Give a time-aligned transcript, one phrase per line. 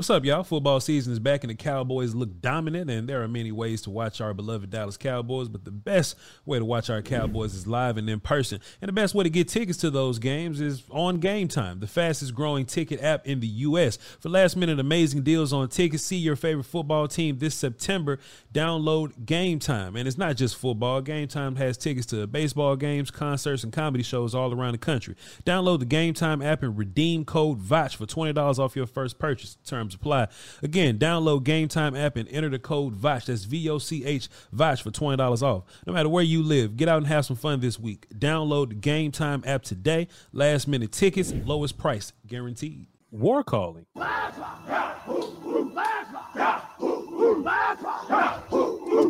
[0.00, 0.42] What's up, y'all?
[0.44, 3.90] Football season is back and the Cowboys look dominant, and there are many ways to
[3.90, 7.98] watch our beloved Dallas Cowboys, but the best way to watch our Cowboys is live
[7.98, 8.62] and in person.
[8.80, 11.86] And the best way to get tickets to those games is on Game Time, the
[11.86, 13.98] fastest growing ticket app in the U.S.
[14.20, 18.18] For last minute amazing deals on tickets, see your favorite football team this September.
[18.54, 19.96] Download Game Time.
[19.96, 24.02] And it's not just football, Game Time has tickets to baseball games, concerts, and comedy
[24.02, 25.14] shows all around the country.
[25.44, 29.58] Download the Game Time app and redeem code VOCH for $20 off your first purchase.
[29.62, 30.28] Terms apply.
[30.62, 33.26] Again, download Game Time app and enter the code VOCH.
[33.26, 35.64] That's V O C H VOCH for $20 off.
[35.86, 38.06] No matter where you live, get out and have some fun this week.
[38.18, 40.08] Download the Game Time app today.
[40.32, 42.86] Last minute tickets, lowest price guaranteed.
[43.10, 43.86] War calling.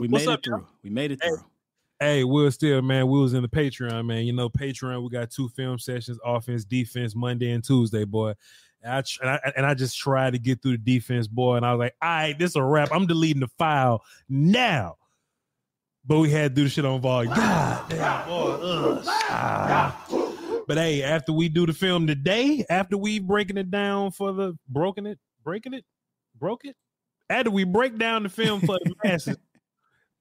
[0.01, 0.57] We made What's it through.
[0.59, 0.67] y'all?
[0.83, 1.29] We made it Hey.
[1.29, 1.45] through.
[2.03, 3.09] Hey, Will still, man.
[3.09, 4.25] We was in the Patreon, man.
[4.25, 8.33] You know, Patreon, we got two film sessions, offense, defense, Monday and Tuesday, boy.
[8.83, 11.57] And I, and I and I just tried to get through the defense, boy.
[11.57, 12.91] And I was like, all right, this is a wrap.
[12.93, 14.97] I'm deleting the file now.
[16.07, 17.35] But we had to do the shit on volume.
[17.35, 19.03] God damn, boy.
[19.07, 20.07] Ah.
[20.67, 24.57] But hey, after we do the film today, after we breaking it down for the
[24.69, 25.85] broken it, breaking it,
[26.39, 26.77] broke it,
[27.29, 29.37] after we break down the film for the masses,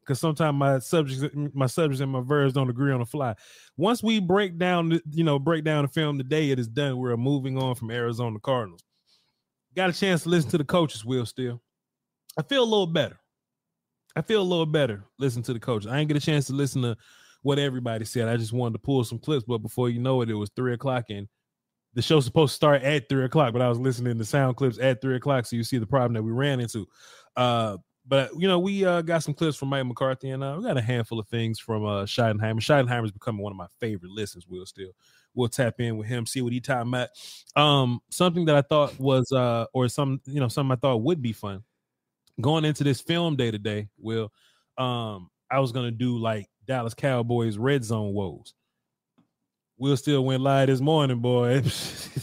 [0.09, 3.35] because sometimes my subjects, my subjects and my verbs don't agree on the fly.
[3.77, 6.97] Once we break down, you know, break down the film today, it is done.
[6.97, 8.83] We're moving on from Arizona Cardinals.
[9.75, 11.05] Got a chance to listen to the coaches.
[11.05, 11.61] Will still,
[12.35, 13.19] I feel a little better.
[14.15, 15.03] I feel a little better.
[15.19, 15.91] Listen to the coaches.
[15.91, 16.97] I ain't get a chance to listen to
[17.43, 18.27] what everybody said.
[18.27, 20.73] I just wanted to pull some clips, but before you know it, it was three
[20.73, 21.27] o'clock and
[21.93, 24.79] the show's supposed to start at three o'clock, but I was listening to sound clips
[24.79, 26.87] at three o'clock, so you see the problem that we ran into.
[27.35, 27.77] Uh,
[28.09, 30.77] but you know, we uh, got some clips from Mike McCarthy, and uh, we got
[30.77, 32.59] a handful of things from uh, Schottenheimer.
[32.59, 34.47] Schottenheimer is becoming one of my favorite listens.
[34.47, 34.91] Will still,
[35.35, 37.09] we'll tap in with him, see what he talking about.
[37.55, 41.21] Um, something that I thought was, uh, or some, you know, something I thought would
[41.21, 41.63] be fun
[42.41, 43.89] going into this film day today.
[43.99, 44.31] Will,
[44.79, 48.55] um, I was gonna do like Dallas Cowboys red zone woes.
[49.77, 51.61] Will still went live this morning, boy.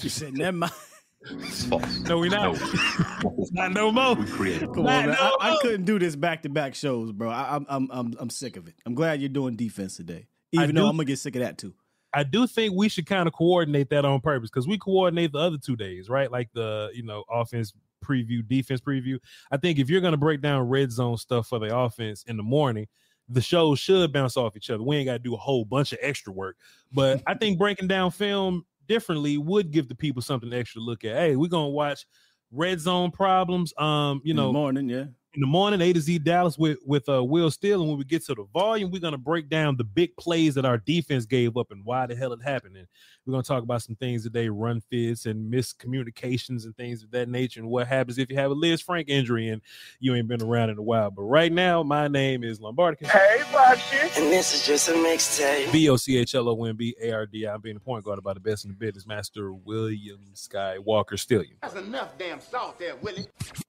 [0.03, 0.73] You said, never mind.
[1.31, 1.99] It's false.
[2.01, 2.59] no, we not.
[3.53, 4.15] not no more.
[4.15, 4.73] We created.
[4.73, 5.17] Come Not on, man.
[5.21, 7.31] no I, I couldn't do this back to back shows, bro.
[7.31, 8.75] I, I'm I'm I'm I'm sick of it.
[8.87, 10.27] I'm glad you're doing defense today,
[10.57, 11.75] I even though do- I'm gonna get sick of that too.
[12.15, 15.39] I do think we should kind of coordinate that on purpose because we coordinate the
[15.39, 16.31] other two days, right?
[16.31, 17.73] Like the you know offense
[18.05, 19.19] preview, defense preview.
[19.51, 22.37] I think if you're going to break down red zone stuff for the offense in
[22.37, 22.87] the morning,
[23.29, 24.83] the shows should bounce off each other.
[24.83, 26.57] We ain't got to do a whole bunch of extra work,
[26.93, 31.05] but I think breaking down film differently would give the people something extra to look
[31.05, 31.17] at.
[31.17, 32.07] Hey, we're gonna watch
[32.51, 33.73] red zone problems.
[33.79, 35.03] Um, you In know, the morning, yeah.
[35.35, 38.05] in the morning, A to Z Dallas with with uh, Will Steele, and when we
[38.05, 41.57] get to the volume, we're gonna break down the big plays that our defense gave
[41.57, 42.77] up and why the hell it happened.
[42.77, 42.87] And
[43.27, 47.29] we're gonna talk about some things today, run fits and miscommunications and things of that
[47.29, 49.61] nature, and what happens if you have a Lisfranc injury and
[49.99, 51.11] you ain't been around in a while.
[51.11, 53.05] But right now, my name is Lombardi.
[53.07, 53.79] Hey, Bob.
[54.17, 55.73] And this is just a mixtape.
[55.73, 57.55] B O C H L O N B A R D I.
[57.55, 61.57] I'm being the point guard about the best in the business, Master William Skywalker Stillion.
[61.63, 63.27] That's enough damn salt there, Willie.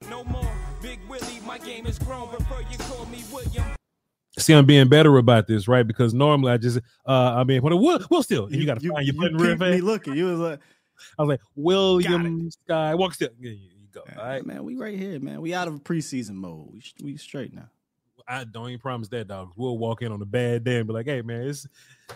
[0.09, 0.51] No more
[0.81, 2.29] Big Willie, my game is grown.
[2.29, 3.76] Prefer you call me William.
[4.37, 5.85] See, I'm being better about this, right?
[5.85, 9.05] Because normally I just uh I mean, what will will still you, got to find
[9.05, 9.83] your you button real fast.
[9.83, 10.15] looking.
[10.15, 10.59] You was like,
[11.17, 13.29] I was like, William Skywalker still.
[13.39, 14.03] Yeah, you, you go.
[14.17, 14.45] All right.
[14.45, 15.41] man, we right here, man.
[15.41, 16.69] We out of preseason mode.
[16.71, 17.69] We we straight now.
[18.27, 19.53] I don't even promise that, dog.
[19.55, 21.65] We'll walk in on a bad day and be like, "Hey, man, it's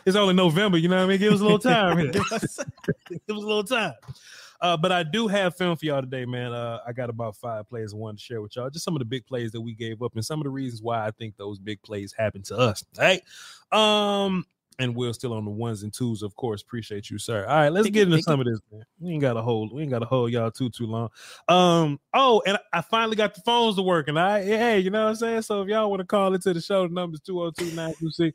[0.06, 0.78] it's only November.
[0.78, 1.20] You know what I mean?
[1.20, 1.98] Give us a little time.
[1.98, 2.12] here.
[2.12, 2.60] Give us
[3.30, 3.94] a little time."
[4.62, 6.54] Uh, but I do have film for y'all today, man.
[6.54, 8.70] Uh, I got about five plays I wanted to share with y'all.
[8.70, 10.82] Just some of the big plays that we gave up and some of the reasons
[10.82, 12.84] why I think those big plays happened to us.
[13.00, 13.22] All right.
[13.72, 14.46] Um,
[14.78, 16.62] and we're still on the ones and twos, of course.
[16.62, 17.46] Appreciate you, sir.
[17.46, 18.60] All right, let's get into some of this.
[18.72, 18.84] Man.
[19.00, 19.74] We ain't got a hold.
[19.74, 21.10] We ain't got to hold y'all too too long.
[21.48, 22.00] Um.
[22.14, 24.18] Oh, and I finally got the phones to working.
[24.18, 24.44] All right.
[24.44, 25.42] Hey, you know what I'm saying?
[25.44, 28.34] So if y'all want to call into the show, the number's 202-926.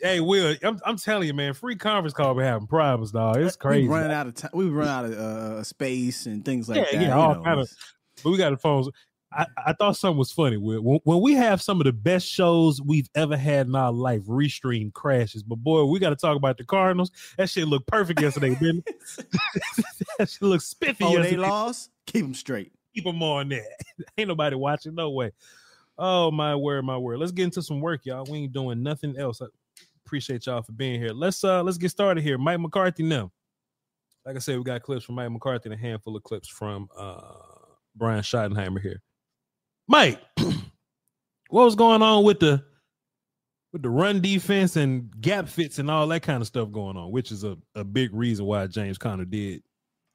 [0.00, 3.38] Hey, Will, I'm, I'm telling you, man, free conference call be having problems, dog.
[3.38, 3.88] It's crazy.
[3.88, 4.50] We running out of time.
[4.54, 7.06] We run out of uh, space and things like Yeah, that.
[7.08, 7.42] yeah, all know.
[7.42, 7.70] kind of-
[8.22, 8.88] but we got the phones.
[9.30, 10.56] I, I thought something was funny.
[10.56, 10.80] Will.
[10.80, 14.22] When, when we have some of the best shows we've ever had in our life,
[14.22, 15.42] restream crashes.
[15.42, 17.10] But boy, we got to talk about the Cardinals.
[17.36, 18.96] That shit looked perfect yesterday, didn't it?
[20.18, 21.90] that shit looked spiffy Oh, they lost.
[22.06, 22.72] Keep them straight.
[22.94, 23.66] Keep them on there.
[24.18, 24.94] Ain't nobody watching.
[24.94, 25.30] No way.
[25.98, 27.18] Oh my word, my word.
[27.18, 28.24] Let's get into some work, y'all.
[28.24, 29.42] We ain't doing nothing else.
[30.08, 31.12] Appreciate y'all for being here.
[31.12, 32.38] Let's uh let's get started here.
[32.38, 33.30] Mike McCarthy now.
[34.24, 36.88] Like I said, we got clips from Mike McCarthy and a handful of clips from
[36.96, 37.20] uh
[37.94, 39.02] Brian Schottenheimer here.
[39.86, 40.18] Mike,
[41.50, 42.64] what was going on with the
[43.74, 47.12] with the run defense and gap fits and all that kind of stuff going on,
[47.12, 49.62] which is a, a big reason why James Conner did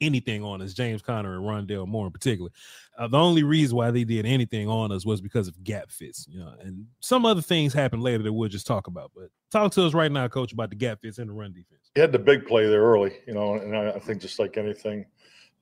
[0.03, 2.51] anything on us, James Conner and Rondale Moore in particular.
[2.97, 6.27] Uh, the only reason why they did anything on us was because of gap fits,
[6.29, 9.11] you know, and some other things happened later that we'll just talk about.
[9.15, 11.89] But talk to us right now, coach, about the gap fits and the run defense.
[11.95, 14.57] He had the big play there early, you know, and I, I think just like
[14.57, 15.05] anything,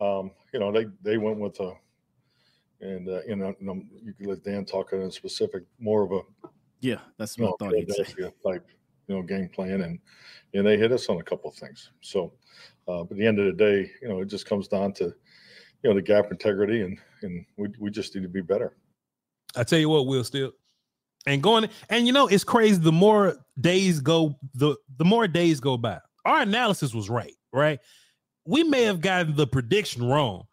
[0.02, 1.74] um, you know, they they went with a,
[2.82, 6.12] and uh, you know, you know, you could let Dan talk in specific, more of
[6.12, 6.22] a
[6.82, 8.04] Yeah, that's you what know, I thought he'd say.
[8.04, 8.68] Philadelphia type,
[9.08, 10.00] you know, game plan, and
[10.54, 11.92] and they hit us on a couple of things.
[12.02, 12.34] So,
[12.88, 15.06] uh, but at the end of the day, you know, it just comes down to,
[15.06, 18.76] you know, the gap integrity, and and we we just need to be better.
[19.56, 20.54] I tell you what, Will still
[21.26, 22.80] and going and you know it's crazy.
[22.80, 26.00] The more days go, the the more days go by.
[26.26, 27.80] Our analysis was right, right?
[28.46, 30.44] We may have gotten the prediction wrong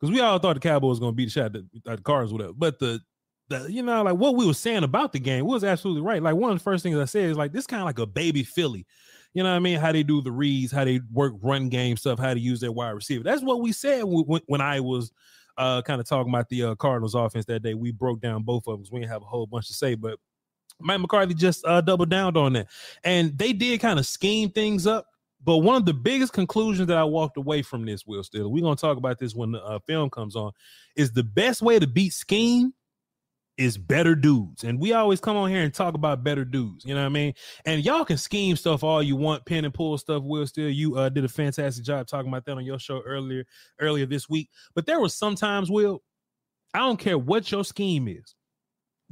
[0.00, 2.52] because we all thought the Cowboys going to beat the shot at the, Cards, whatever.
[2.52, 3.00] But the
[3.48, 6.22] the you know like what we were saying about the game was absolutely right.
[6.22, 8.06] Like one of the first things I said is like this kind of like a
[8.06, 8.86] baby Philly.
[9.34, 9.78] You know what I mean?
[9.78, 12.72] How they do the reads, how they work run game stuff, how to use their
[12.72, 13.24] wide receiver.
[13.24, 15.10] That's what we said when, when I was
[15.56, 17.74] uh, kind of talking about the uh, Cardinals offense that day.
[17.74, 18.86] We broke down both of them.
[18.92, 20.18] We didn't have a whole bunch to say, but
[20.80, 22.68] Mike McCarthy just uh, doubled down on that.
[23.04, 25.06] And they did kind of scheme things up.
[25.44, 28.62] But one of the biggest conclusions that I walked away from this, Will Still, we're
[28.62, 30.52] going to talk about this when the uh, film comes on,
[30.94, 32.72] is the best way to beat scheme
[33.58, 34.64] is better dudes.
[34.64, 36.84] And we always come on here and talk about better dudes.
[36.84, 37.34] You know what I mean?
[37.66, 40.22] And y'all can scheme stuff all you want, pin and pull stuff.
[40.22, 43.44] Will still you uh, did a fantastic job talking about that on your show earlier
[43.78, 44.50] earlier this week.
[44.74, 46.02] But there was sometimes, Will,
[46.74, 48.34] I don't care what your scheme is.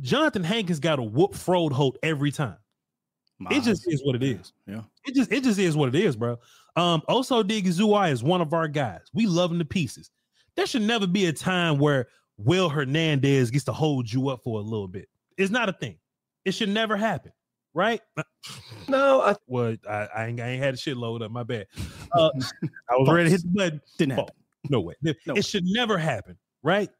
[0.00, 2.56] Jonathan Hankins got a whoop Froholdt every time.
[3.50, 4.52] It just is what it is.
[4.66, 4.82] Yeah.
[5.06, 6.38] It just it just is what it is, bro.
[6.76, 9.00] Um, also Digizui is one of our guys.
[9.14, 10.10] We love him to pieces.
[10.56, 12.08] There should never be a time where
[12.44, 15.08] Will Hernandez gets to hold you up for a little bit.
[15.36, 15.98] It's not a thing.
[16.44, 17.32] It should never happen,
[17.74, 18.00] right?
[18.88, 21.30] No, I, well, I, I, ain't, I ain't had the shit load up.
[21.30, 21.66] My bad.
[22.12, 22.28] Uh,
[22.88, 23.80] I was ready to hit the button.
[23.96, 24.34] Didn't happen.
[24.68, 24.94] no way.
[25.04, 25.34] It No.
[25.34, 26.90] it should never happen, right?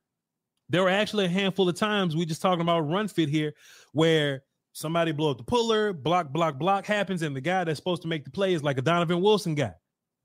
[0.69, 3.55] There were actually a handful of times we just talking about run fit here
[3.93, 8.03] where somebody blow up the puller, block, block, block happens, and the guy that's supposed
[8.03, 9.75] to make the play is like a Donovan Wilson guy.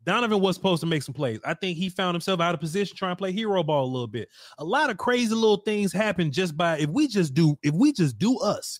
[0.05, 1.39] Donovan was supposed to make some plays.
[1.43, 4.07] I think he found himself out of position trying to play hero ball a little
[4.07, 4.29] bit.
[4.59, 7.91] A lot of crazy little things happen just by if we just do if we
[7.91, 8.79] just do us,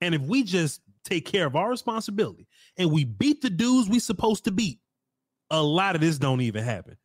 [0.00, 3.98] and if we just take care of our responsibility and we beat the dudes we
[3.98, 4.80] supposed to beat,
[5.50, 6.96] a lot of this don't even happen.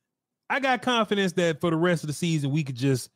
[0.50, 3.10] I got confidence that for the rest of the season we could just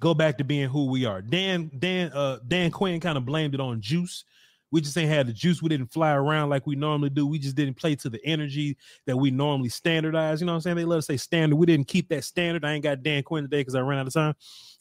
[0.00, 1.22] go back to being who we are.
[1.22, 4.24] Dan Dan uh Dan Quinn kind of blamed it on juice.
[4.70, 5.62] We just ain't had the juice.
[5.62, 7.26] We didn't fly around like we normally do.
[7.26, 10.40] We just didn't play to the energy that we normally standardize.
[10.40, 10.76] You know what I'm saying?
[10.76, 11.56] They let us say standard.
[11.56, 12.64] We didn't keep that standard.
[12.64, 14.34] I ain't got Dan Quinn today because I ran out of time.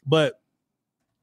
[0.05, 0.41] But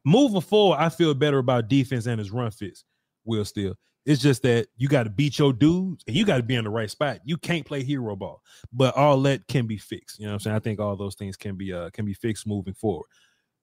[0.05, 2.85] moving forward, I feel better about defense and his run fits.
[3.25, 3.75] Will still.
[4.07, 6.65] It's just that you got to beat your dudes and you got to be in
[6.65, 7.21] the right spot.
[7.25, 10.19] You can't play hero ball, but all that can be fixed.
[10.19, 10.57] You know what I'm saying?
[10.57, 13.07] I think all those things can be uh can be fixed moving forward.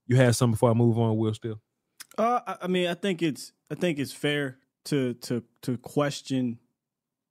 [0.05, 1.59] You had something before I move on, Will still?
[2.17, 6.59] Uh, I- I mean, I think it's I think it's fair to to to question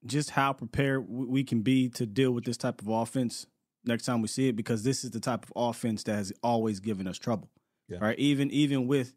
[0.05, 3.47] just how prepared we can be to deal with this type of offense
[3.85, 6.81] next time we see it because this is the type of offense that has always
[6.81, 7.51] given us trouble.
[7.89, 7.99] Yeah.
[8.01, 8.19] Right?
[8.19, 9.15] Even even with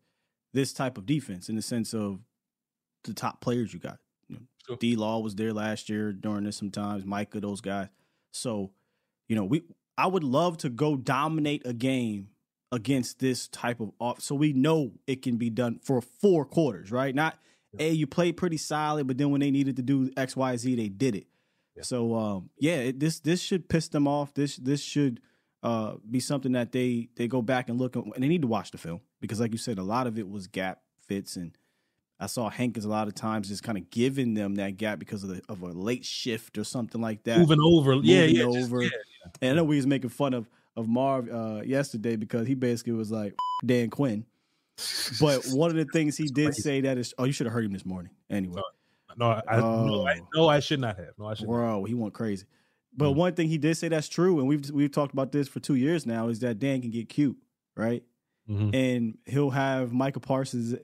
[0.54, 2.20] this type of defense in the sense of
[3.04, 4.00] the top players you got.
[4.28, 4.78] You know, Sure.
[4.78, 7.88] D Law was there last year during this sometimes, Micah, those guys.
[8.32, 8.72] So,
[9.28, 9.64] you know, we
[9.98, 12.30] I would love to go dominate a game
[12.72, 14.22] against this type of off.
[14.22, 17.14] So we know it can be done for four quarters, right?
[17.14, 17.40] Not
[17.78, 20.76] a you played pretty solid, but then when they needed to do X, Y, Z,
[20.76, 21.28] they did it.
[21.82, 24.34] So um, yeah, it, this this should piss them off.
[24.34, 25.22] This this should
[25.64, 28.48] uh, be something that they they go back and look at, and they need to
[28.48, 31.58] watch the film because, like you said, a lot of it was gap fits, and
[32.20, 35.24] I saw Hankins a lot of times just kind of giving them that gap because
[35.24, 38.44] of the, of a late shift or something like that, moving over, yeah, moving yeah,
[38.44, 38.82] over.
[38.82, 39.32] just- yeah.
[39.42, 42.94] And I know we was making fun of of Marv uh, yesterday because he basically
[42.94, 43.36] was like
[43.66, 44.26] Dan Quinn.
[45.20, 47.66] But one of the things he did say that is, oh, you should have heard
[47.66, 48.12] him this morning.
[48.30, 48.62] Anyway,
[49.18, 50.28] No, I, I, no, I, Oh.
[50.36, 51.10] no, I should not have.
[51.18, 51.48] No, I should.
[51.48, 51.54] not.
[51.54, 52.46] bro, he went crazy.
[52.96, 53.16] But Mm.
[53.16, 55.76] one thing he did say that's true, and we've we've talked about this for two
[55.76, 57.38] years now, is that Dan can get cute,
[57.78, 58.04] right?
[58.50, 58.74] Mhm.
[58.74, 60.82] And he'll have Micah Parsons at,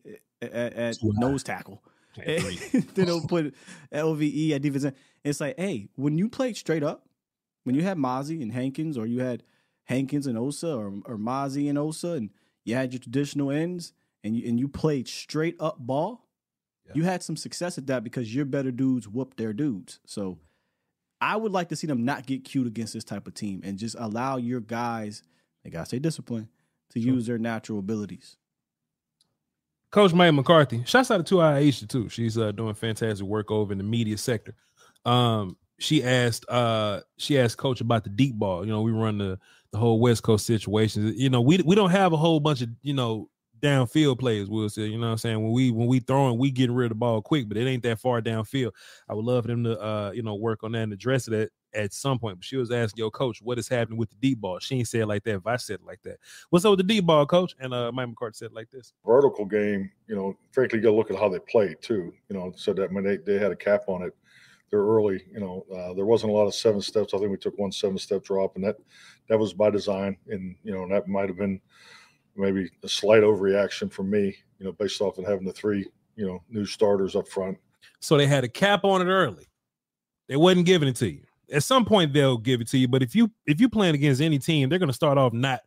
[0.51, 1.27] at, at Too high.
[1.29, 1.83] nose tackle.
[2.25, 3.53] Then he'll put
[3.91, 4.85] LVE at defense.
[4.85, 4.95] end.
[5.23, 7.07] It's like, hey, when you played straight up,
[7.63, 9.43] when you had Mazi and Hankins, or you had
[9.85, 12.29] Hankins and Osa, or or Mazi and Osa, and
[12.65, 13.93] you had your traditional ends,
[14.23, 16.25] and you and you played straight up ball,
[16.93, 19.99] you had some success at that because your better dudes whooped their dudes.
[20.05, 20.37] So
[21.21, 23.77] I would like to see them not get cute against this type of team and
[23.77, 25.23] just allow your guys,
[25.63, 26.49] they gotta stay disciplined,
[26.91, 28.37] to use their natural abilities.
[29.91, 30.83] Coach Mike McCarthy.
[30.85, 32.09] Shouts out to Aisha too.
[32.09, 34.55] She's uh, doing fantastic work over in the media sector.
[35.05, 38.65] Um, she asked uh she asked coach about the deep ball.
[38.65, 39.39] You know, we run the
[39.75, 41.13] the whole West Coast situation.
[41.17, 43.29] You know, we we don't have a whole bunch of, you know,
[43.61, 45.43] downfield players, we'll say, you know what I'm saying?
[45.43, 47.83] When we when we throwing, we getting rid of the ball quick, but it ain't
[47.83, 48.71] that far downfield.
[49.09, 51.49] I would love them to uh, you know, work on that and address it at,
[51.73, 52.37] at some point.
[52.37, 54.59] But she was asking, your coach, what is happening with the deep ball?
[54.59, 55.35] She ain't say it like that.
[55.35, 56.19] If I said like that.
[56.51, 57.53] What's up with the deep ball, coach?
[57.59, 58.93] And uh Mike McCarthy said like this.
[59.05, 62.13] vertical game, you know, frankly, you got to look at how they played too.
[62.29, 64.15] You know, so that when they, they had a cap on it,
[64.79, 65.23] early.
[65.31, 67.13] You know, uh, there wasn't a lot of seven steps.
[67.13, 68.77] I think we took one seven step drop, and that
[69.29, 70.17] that was by design.
[70.27, 71.59] And you know, and that might have been
[72.35, 74.35] maybe a slight overreaction from me.
[74.59, 77.57] You know, based off of having the three you know new starters up front.
[77.99, 79.47] So they had a cap on it early.
[80.27, 81.21] They wasn't giving it to you.
[81.51, 84.21] At some point they'll give it to you, but if you if you playing against
[84.21, 85.61] any team, they're gonna start off not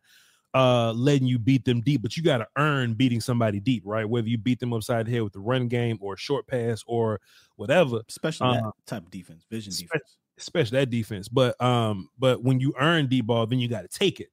[0.53, 4.07] uh letting you beat them deep, but you gotta earn beating somebody deep, right?
[4.09, 7.19] Whether you beat them upside the head with the run game or short pass or
[7.55, 10.17] whatever, Especially that Uh, type of defense, vision defense.
[10.37, 11.27] especially that defense.
[11.27, 14.29] But um, but when you earn deep ball, then you got to take it.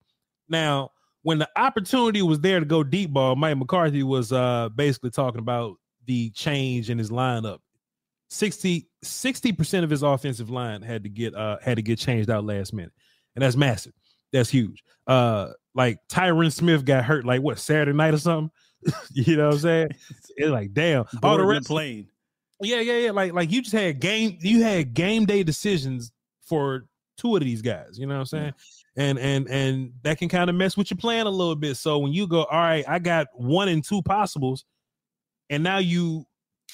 [0.48, 0.90] Now,
[1.22, 5.40] when the opportunity was there to go deep ball, Mike McCarthy was uh basically talking
[5.40, 7.58] about the change in his lineup.
[8.28, 8.88] 60
[9.52, 12.72] percent of his offensive line had to get uh had to get changed out last
[12.72, 12.92] minute,
[13.34, 13.92] and that's massive.
[14.36, 14.84] That's huge.
[15.06, 18.50] Uh, like Tyron Smith got hurt like what Saturday night or something.
[19.12, 19.88] you know what I'm saying?
[20.36, 21.04] It's like damn.
[21.22, 22.08] All the rest plane.
[22.60, 23.10] yeah, yeah, yeah.
[23.10, 26.12] Like, like you just had game, you had game day decisions
[26.42, 27.98] for two of these guys.
[27.98, 28.54] You know what I'm saying?
[28.96, 31.76] And and and that can kind of mess with your plan a little bit.
[31.76, 34.64] So when you go, all right, I got one and two possibles,
[35.50, 36.26] and now you,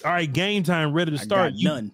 [0.04, 1.54] all right, game time, ready to start.
[1.54, 1.92] You none.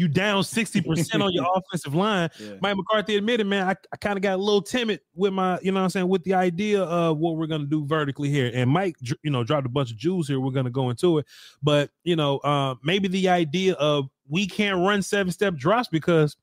[0.00, 2.30] You down sixty percent on your offensive line.
[2.38, 2.54] Yeah.
[2.62, 5.72] Mike McCarthy admitted, man, I, I kind of got a little timid with my, you
[5.72, 8.50] know what I'm saying, with the idea of what we're going to do vertically here.
[8.54, 10.40] And Mike, you know, dropped a bunch of jewels here.
[10.40, 11.26] We're going to go into it.
[11.62, 16.34] But, you know, uh, maybe the idea of we can't run seven step drops because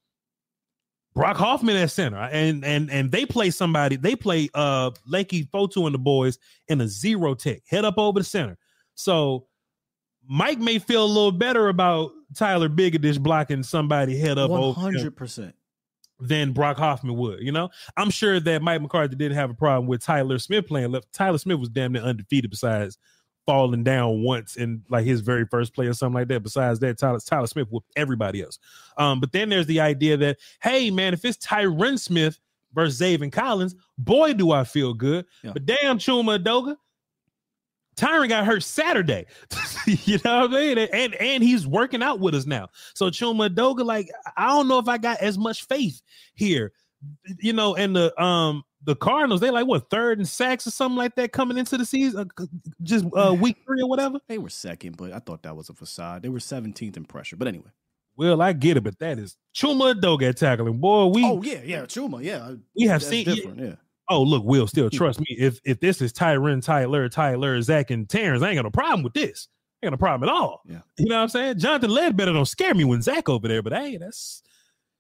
[1.16, 5.88] Brock Hoffman at center and and and they play somebody, they play uh Leki Fotu
[5.88, 6.38] and the boys
[6.68, 8.56] in a zero tech, head up over the center.
[8.94, 9.48] So
[10.30, 14.80] Mike may feel a little better about Tyler Biadasz blocking somebody head up One over
[14.80, 15.56] hundred percent.
[16.20, 17.42] than Brock Hoffman would.
[17.42, 20.92] You know, I'm sure that Mike McCarthy didn't have a problem with Tyler Smith playing
[20.92, 21.12] left.
[21.14, 22.98] Tyler Smith was damn near undefeated besides
[23.46, 26.44] falling down once in like his very first play or something like that.
[26.44, 28.60] Besides that, Tyler, Tyler Smith with everybody else.
[28.98, 32.40] Um, but then there's the idea that, hey man, if it's Tyron Smith
[32.74, 35.26] versus Zaven Collins, boy, do I feel good.
[35.44, 35.52] Yeah.
[35.54, 36.76] But damn Chuma Edoga.
[37.98, 39.26] Tyron got hurt Saturday.
[39.88, 40.78] you know what I mean?
[40.78, 42.70] And and he's working out with us now.
[42.94, 46.02] So Chuma Doga, like, I don't know if I got as much faith
[46.36, 46.72] here.
[47.40, 50.98] You know, and the um the Cardinals, they like what third and sacks or something
[50.98, 52.46] like that coming into the season, uh,
[52.84, 54.20] just uh week three or whatever.
[54.28, 56.22] They were second, but I thought that was a facade.
[56.22, 57.36] They were 17th in pressure.
[57.36, 57.72] But anyway.
[58.16, 60.80] Well, I get it, but that is Chuma Doga tackling.
[60.80, 62.54] Boy, we oh yeah, yeah, Chuma, yeah.
[62.76, 63.76] we have That's seen different, yeah.
[64.10, 65.28] Oh, look, Will, still trust me.
[65.30, 69.04] If if this is Tyron, Tyler, Tyler, Zach, and Terrence, I ain't got no problem
[69.04, 69.48] with this.
[69.82, 70.62] I ain't got no problem at all.
[70.66, 70.80] Yeah.
[70.98, 71.60] You know what I'm saying?
[71.60, 74.42] Jonathan Ledbetter don't scare me when Zach over there, but hey, that's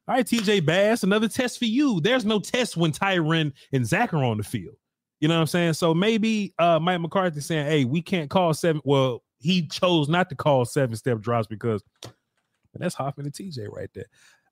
[0.08, 0.26] all right.
[0.26, 2.02] TJ Bass, another test for you.
[2.02, 4.76] There's no test when Tyron and Zach are on the field.
[5.20, 5.74] You know what I'm saying?
[5.74, 8.82] So maybe uh Mike McCarthy saying, hey, we can't call seven.
[8.84, 13.68] Well, he chose not to call seven step drops because and that's Hoffman and TJ
[13.72, 14.06] right there.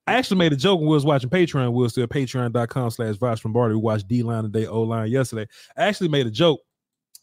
[0.07, 1.73] I actually made a joke when we was watching Patreon.
[1.73, 3.69] We was still patreon.com slash VochLombardi.
[3.69, 5.47] We watched D line today, O line yesterday.
[5.75, 6.61] I actually made a joke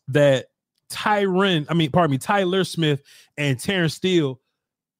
[0.08, 0.46] that
[0.90, 3.02] Tyron, I mean, pardon me, Tyler Smith
[3.36, 4.40] and Terrence Steele,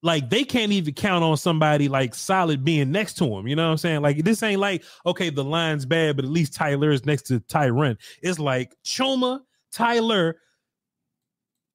[0.03, 3.47] like they can't even count on somebody like solid being next to him.
[3.47, 4.03] You know what I'm saying?
[4.03, 7.41] Like this ain't like, okay, the line's bad, but at least Tyler is next to
[7.41, 7.97] Tyron.
[8.23, 9.41] It's like Chuma,
[9.73, 10.37] Tyler,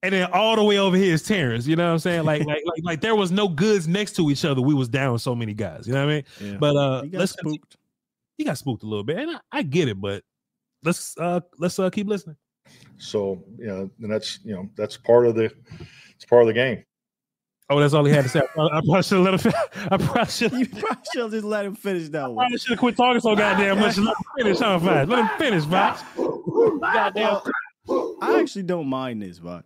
[0.04, 1.66] and then all the way over here is Terrence.
[1.68, 2.24] You know what I'm saying?
[2.26, 4.62] Like, like, like, like there was no goods next to each other.
[4.62, 5.88] We was down so many guys.
[5.88, 6.24] You know what I mean?
[6.52, 6.58] Yeah.
[6.60, 7.78] But uh, He got let's spooked.
[8.38, 10.00] he got spooked a little bit, and I, I get it.
[10.00, 10.24] But
[10.84, 12.38] let's uh let's uh keep listening.
[12.98, 15.52] So you know, and that's you know that's part of the
[16.16, 16.84] it's part of the game.
[17.70, 18.40] Oh, that's all he had to say.
[18.40, 19.88] I probably, I probably should have let him.
[19.92, 20.52] I probably should.
[20.54, 22.36] You probably should have just let him finish that one.
[22.46, 23.98] Probably should have quit talking so goddamn much.
[23.98, 25.10] Let him finish, huh, Voch?
[25.10, 26.00] Let him finish, Voch.
[26.82, 27.42] Goddamn.
[28.22, 29.66] I actually don't mind this, Voch.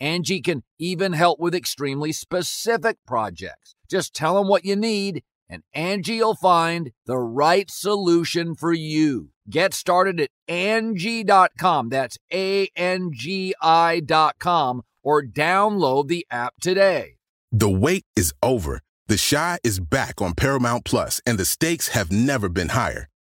[0.00, 3.74] Angie can even help with extremely specific projects.
[3.90, 9.30] Just tell them what you need, and Angie will find the right solution for you.
[9.48, 11.90] Get started at Angie.com.
[11.90, 17.16] That's A N G I.com or download the app today.
[17.52, 18.80] The wait is over.
[19.06, 23.08] The Chi is back on Paramount Plus, and the stakes have never been higher.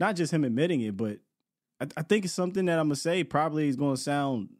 [0.00, 1.18] not just him admitting it, but
[1.80, 4.50] I, I think it's something that I'm gonna say probably is gonna sound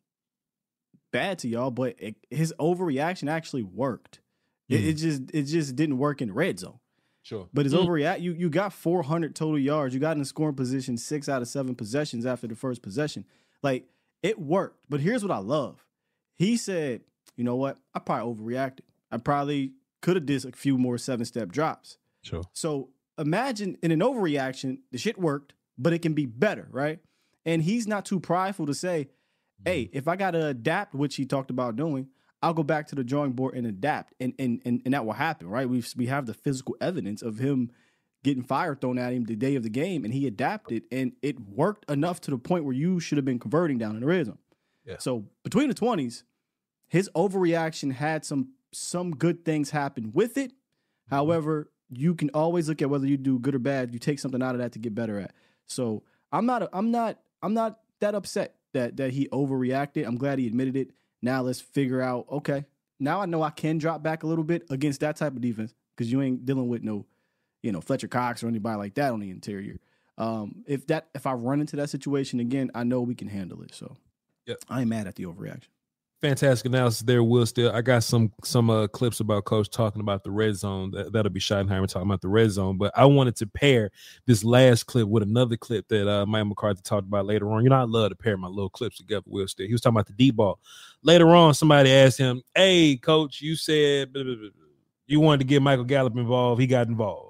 [1.12, 4.20] bad to y'all, but it, his overreaction actually worked.
[4.68, 6.78] It, it just it just didn't work in red zone.
[7.22, 7.48] Sure.
[7.54, 7.86] But his Mm.
[7.86, 9.94] overreact you you got 400 total yards.
[9.94, 13.24] You got in the scoring position six out of seven possessions after the first possession.
[13.62, 13.86] Like
[14.22, 14.80] it worked.
[14.88, 15.84] But here's what I love.
[16.36, 17.00] He said,
[17.36, 17.78] "You know what?
[17.94, 18.80] I probably overreacted.
[19.10, 19.72] I probably
[20.02, 22.42] could have did a few more seven step drops." Sure.
[22.52, 27.00] So imagine in an overreaction, the shit worked, but it can be better, right?
[27.44, 29.08] And he's not too prideful to say,
[29.64, 29.96] "Hey, mm-hmm.
[29.96, 32.08] if I got to adapt," which he talked about doing,
[32.42, 35.14] I'll go back to the drawing board and adapt, and and and, and that will
[35.14, 35.68] happen, right?
[35.68, 37.70] We we have the physical evidence of him
[38.24, 41.38] getting fire thrown at him the day of the game, and he adapted, and it
[41.40, 44.38] worked enough to the point where you should have been converting down in the zone.
[44.84, 44.96] Yeah.
[44.98, 46.24] So between the twenties,
[46.88, 50.50] his overreaction had some some good things happen with it.
[50.50, 51.14] Mm-hmm.
[51.14, 53.92] However, you can always look at whether you do good or bad.
[53.92, 55.32] You take something out of that to get better at.
[55.66, 60.06] So I'm not I'm not I'm not that upset that that he overreacted.
[60.06, 60.90] I'm glad he admitted it.
[61.22, 62.26] Now let's figure out.
[62.30, 62.64] Okay,
[63.00, 65.74] now I know I can drop back a little bit against that type of defense
[65.96, 67.06] because you ain't dealing with no,
[67.62, 69.78] you know, Fletcher Cox or anybody like that on the interior.
[70.16, 73.62] Um, if that if I run into that situation again, I know we can handle
[73.62, 73.74] it.
[73.74, 73.96] So
[74.46, 74.58] Yep.
[74.68, 75.68] I ain't mad at the overreaction.
[76.20, 77.46] Fantastic analysis there, Will.
[77.46, 80.90] Still, I got some some uh, clips about Coach talking about the red zone.
[80.90, 82.76] That, that'll be Schottenheimer talking about the red zone.
[82.76, 83.92] But I wanted to pair
[84.26, 87.62] this last clip with another clip that uh, Mike McCarthy talked about later on.
[87.62, 89.22] You know, I love to pair my little clips together.
[89.26, 90.58] Will Still, he was talking about the deep ball.
[91.02, 94.48] Later on, somebody asked him, "Hey, Coach, you said blah, blah, blah.
[95.06, 96.60] you wanted to get Michael Gallup involved.
[96.60, 97.27] He got involved."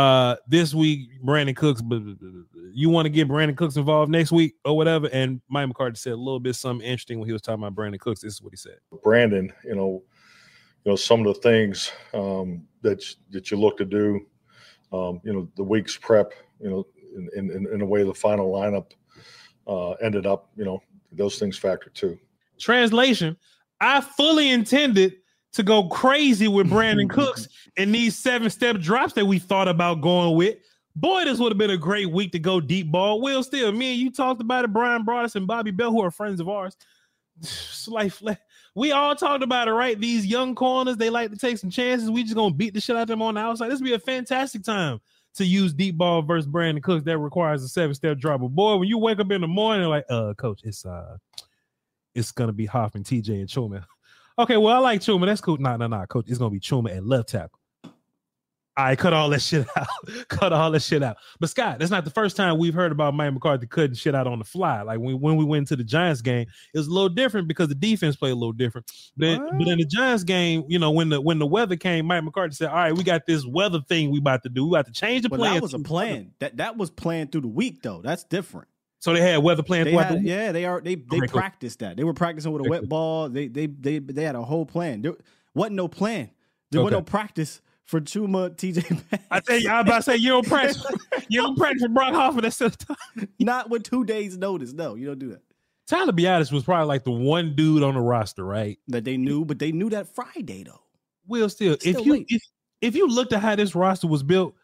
[0.00, 2.00] Uh, this week, Brandin Cooks, blah.
[2.72, 5.10] you want to get Brandin Cooks involved next week or whatever.
[5.12, 8.00] And Mike McCarthy said a little bit something interesting when he was talking about Brandin
[8.00, 8.22] Cooks.
[8.22, 8.78] This is what he said.
[9.02, 10.02] Brandon, you know,
[10.84, 14.24] you know some of the things um, that that you look to do,
[14.90, 16.86] um, you know, the week's prep, you know,
[17.36, 18.92] in in, in the way the final lineup
[19.66, 20.82] uh, ended up, you know,
[21.12, 22.18] those things factor too.
[22.58, 23.36] Translation:
[23.82, 25.16] I fully intended
[25.52, 30.00] to go crazy with Brandon Cooks and these seven step drops that we thought about
[30.00, 30.58] going with.
[30.96, 33.20] Boy, this would have been a great week to go deep ball.
[33.20, 34.72] Will still, me and you talked about it.
[34.72, 36.76] Brian Broaddus and Bobby Belt, who are friends of ours.
[37.42, 38.12] It's like
[38.74, 39.98] we all talked about it, right?
[39.98, 42.10] These young corners, they like to take some chances.
[42.10, 43.70] We just gonna beat the shit out of them on the outside.
[43.70, 45.00] This would be a fantastic time
[45.34, 47.04] to use deep ball versus Brandin Cooks.
[47.04, 48.40] That requires a seven step drop.
[48.40, 51.16] But boy, when you wake up in the morning, like, uh, coach, it's uh,
[52.14, 53.84] it's gonna be Hoffman, TJ, and Chuma.
[54.38, 55.26] Okay, well, I like Chuma.
[55.26, 55.58] That's cool.
[55.58, 56.26] Nah, nah, nah, coach.
[56.28, 57.58] It's gonna be Chuma and left tackle.
[58.76, 59.86] All right, cut all that shit out.
[60.28, 61.16] cut all that shit out.
[61.40, 64.26] But Scott, that's not the first time we've heard about Mike McCarthy cutting shit out
[64.26, 64.80] on the fly.
[64.82, 67.68] Like when, when we went to the Giants game, it was a little different because
[67.68, 68.90] the defense played a little different.
[69.16, 72.24] But, but in the Giants game, you know, when the when the weather came, Mike
[72.24, 74.64] McCarthy said, All right, we got this weather thing we about to do.
[74.64, 75.54] We about to change the But plan.
[75.54, 76.30] that was a plan.
[76.38, 78.00] That that was planned through the week though.
[78.02, 78.68] That's different.
[79.00, 81.40] So they had weather plan They had- the yeah, they are they they Okay, cool.
[81.40, 81.96] practiced that.
[81.96, 83.28] They were practicing with a wet ball.
[83.28, 85.02] They they they they had a whole plan.
[85.02, 85.14] There
[85.54, 86.30] wasn't no plan.
[86.70, 89.02] There was no practice for Chuma TJ.
[89.30, 90.84] I tell you, I about to say you don't practice.
[91.28, 92.44] you don't practice for Brock Hoffman.
[92.44, 92.70] The
[93.16, 93.28] time.
[93.40, 94.72] Not with two days notice.
[94.72, 95.42] No, you don't do that.
[95.88, 98.78] Tyler Biadasz was probably like the one dude on the roster, right?
[98.88, 100.80] That they knew, but they knew that Friday though.
[101.26, 102.26] Will still, if Still you late.
[102.28, 102.42] if
[102.82, 104.54] if you looked at how this roster was built,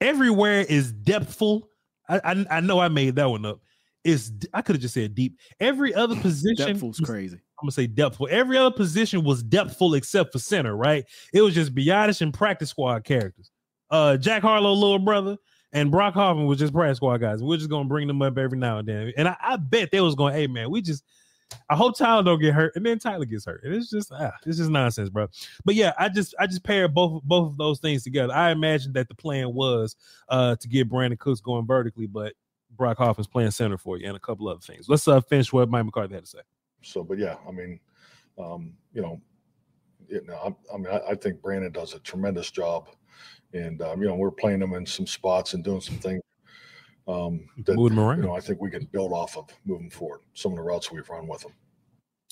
[0.00, 1.62] everywhere is depthful.
[2.08, 3.60] I I, I know I made that one up.
[4.08, 5.38] It's I could have just said deep.
[5.60, 7.36] Every other position Depthful's was- crazy.
[7.36, 8.28] I'm gonna say depthful.
[8.28, 11.04] Every other position was depthful except for center, right?
[11.32, 13.50] It was just Biadasz and practice squad characters.
[13.90, 15.36] Uh, Jack Harlow, little brother,
[15.72, 17.42] and Brock Hoffman was just practice squad guys.
[17.42, 19.12] We're just gonna bring them up every now and then.
[19.16, 21.04] And I, I bet they was going, hey man, we just.
[21.70, 23.64] I hope Tyler don't get hurt, and then Tyler gets hurt.
[23.64, 25.28] And it's just, ah, it's just nonsense, bro.
[25.64, 28.34] But yeah, I just, I just paired both, both of those things together.
[28.34, 29.96] I imagine that the plan was
[30.28, 32.34] uh to get Brandin Cooks going vertically, but
[32.78, 34.88] Brock Hoffman's playing center for you, and a couple other things.
[34.88, 36.38] Let's uh finish what Mike McCarthy had to say.
[36.82, 37.80] So, but yeah, I mean,
[38.38, 39.20] um, you know,
[40.08, 42.88] know, I, I mean, I, I think Brandon does a tremendous job,
[43.52, 46.22] and um, you know, we're playing him in some spots and doing some things
[47.08, 48.18] um, that him around.
[48.18, 50.20] you know I think we can build off of moving forward.
[50.34, 51.52] Some of the routes we've run with him.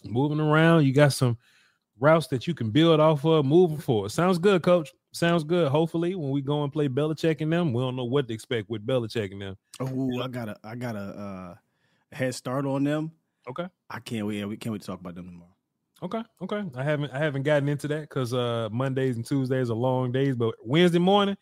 [0.05, 0.85] moving around.
[0.85, 1.39] You got some
[1.99, 4.11] routes that you can build off of moving forward.
[4.11, 4.93] Sounds good, coach.
[5.17, 5.69] Sounds good.
[5.69, 8.69] Hopefully, when we go and play Belichick and them, we don't know what to expect
[8.69, 9.57] with Belichick and them.
[9.81, 11.55] Oh, I got a I got a uh,
[12.13, 13.11] head start on them.
[13.49, 13.67] Okay.
[13.89, 14.45] I can't wait.
[14.45, 15.57] We can't wait to talk about them tomorrow.
[16.03, 16.63] Okay, okay.
[16.77, 20.35] I haven't I haven't gotten into that because uh Mondays and Tuesdays are long days,
[20.35, 21.39] but Wednesday morning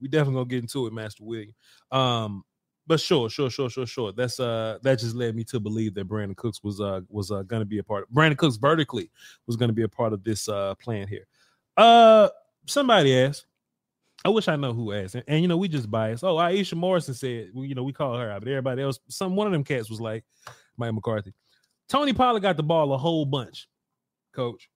[0.00, 1.52] we definitely gonna get into it, Master William.
[1.90, 2.44] Um,
[2.86, 4.12] but sure, sure, sure, sure, sure.
[4.12, 7.42] That's uh that just led me to believe that Brandin Cooks was uh was uh
[7.42, 9.10] gonna be a part of Brandin Cooks vertically
[9.48, 11.26] was gonna be a part of this uh plan here.
[11.76, 12.28] Uh
[12.66, 13.46] somebody asked.
[14.24, 16.24] I wish I know who asked, and, and, you know we just biased.
[16.24, 19.36] Oh, Aisha Morrison said, well, you know, we call her out, but everybody else, some
[19.36, 20.24] one of them cats was like
[20.76, 21.32] Mike McCarthy.
[21.88, 23.68] Tony Pollard got the ball a whole bunch,
[24.32, 24.68] coach.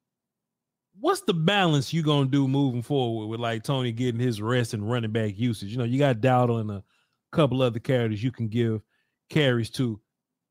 [1.01, 4.89] What's the balance you gonna do moving forward with like Tony getting his rest and
[4.89, 5.71] running back usage?
[5.71, 6.85] You know, you got Dowdle and a
[7.33, 8.83] couple other characters you can give
[9.31, 10.01] carries to.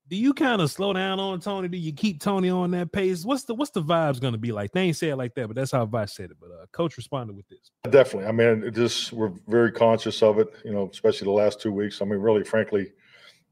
[0.09, 1.67] Do you kind of slow down on Tony?
[1.67, 3.23] Do you keep Tony on that pace?
[3.23, 4.71] What's the what's the vibes gonna be like?
[4.71, 6.37] They ain't say it like that, but that's how Vice said it.
[6.39, 7.71] But uh, coach responded with this.
[7.91, 8.27] Definitely.
[8.27, 10.47] I mean, just we're very conscious of it.
[10.65, 12.01] You know, especially the last two weeks.
[12.01, 12.91] I mean, really, frankly,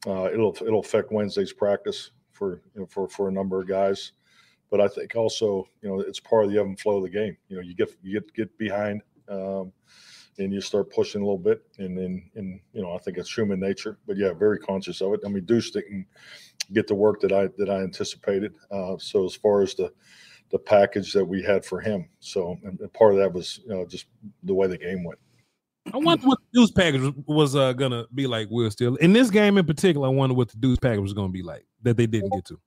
[0.08, 4.14] uh, it'll it'll affect Wednesday's practice for you know, for for a number of guys.
[4.72, 7.10] But I think also, you know, it's part of the ebb and flow of the
[7.10, 7.38] game.
[7.50, 9.72] You know, you get you get get behind, um,
[10.40, 13.32] and you start pushing a little bit, and then and you know, I think it's
[13.32, 13.98] human nature.
[14.08, 15.22] But yeah, very conscious of it.
[15.26, 16.06] I mean, Deuce didn't
[16.74, 18.54] get the work that I that I anticipated.
[18.72, 19.92] Uh, so as far as the
[20.50, 23.70] the package that we had for him, so and, and part of that was you
[23.70, 24.06] know just
[24.44, 25.20] the way the game went.
[25.94, 28.48] I wonder what the Deuce package was, was uh, gonna be like.
[28.50, 30.08] Will still in this game in particular.
[30.08, 32.60] I wonder what the Deuce package was gonna be like that they didn't get to.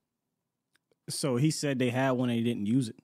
[1.09, 2.97] So he said they had one and he didn't use it.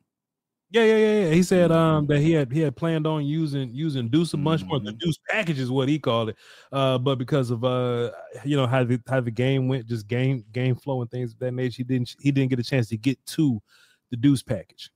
[0.71, 1.31] Yeah, yeah, yeah, yeah.
[1.35, 4.65] He said um that he had he had planned on using using Deuce a bunch
[4.65, 4.81] more.
[4.81, 4.99] The Mm-hmm.
[4.99, 6.37] Deuce package is what he called it.
[6.73, 8.11] Uh, but because of uh
[8.45, 11.39] you know how the how the game went, just game game flow and things of
[11.39, 13.63] that nature, he didn't he didn't get a chance to get to
[14.11, 14.91] the Deuce package.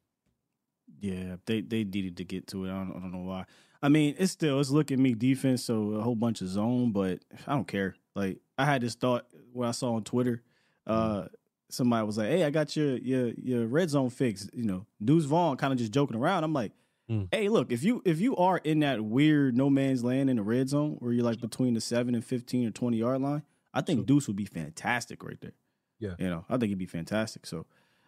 [1.00, 2.70] Yeah, they they needed to get to it.
[2.70, 3.46] I don't, I don't know why.
[3.83, 7.20] I mean, it's still it's looking me defense, so a whole bunch of zone, but
[7.46, 7.94] I don't care.
[8.14, 10.42] Like I had this thought what I saw on Twitter.
[10.87, 11.26] Uh,
[11.72, 15.24] somebody was like, "Hey, I got your your your red zone fixed." You know, Deuce
[15.24, 16.44] Vaughn kind of just joking around.
[16.44, 16.72] I'm like,
[17.11, 17.26] Mm.
[17.33, 20.42] "Hey, look, if you if you are in that weird no man's land in the
[20.44, 23.42] red zone where you're like between the seven and fifteen or twenty yard line,
[23.74, 25.54] I think Deuce would be fantastic right there.
[25.98, 26.14] Yeah.
[26.20, 27.46] you know, I think he'd be fantastic.
[27.46, 27.66] So,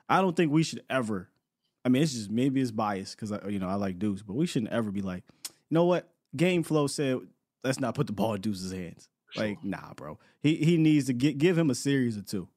[0.09, 1.29] I don't think we should ever.
[1.85, 4.35] I mean, it's just maybe it's biased because I you know I like Deuce, but
[4.35, 6.09] we shouldn't ever be like, you know what?
[6.37, 7.19] Game flow said
[7.65, 9.09] let's not put the ball in Deuce's hands.
[9.35, 10.19] Like, nah, bro.
[10.41, 12.49] He he needs to get give him a series or two.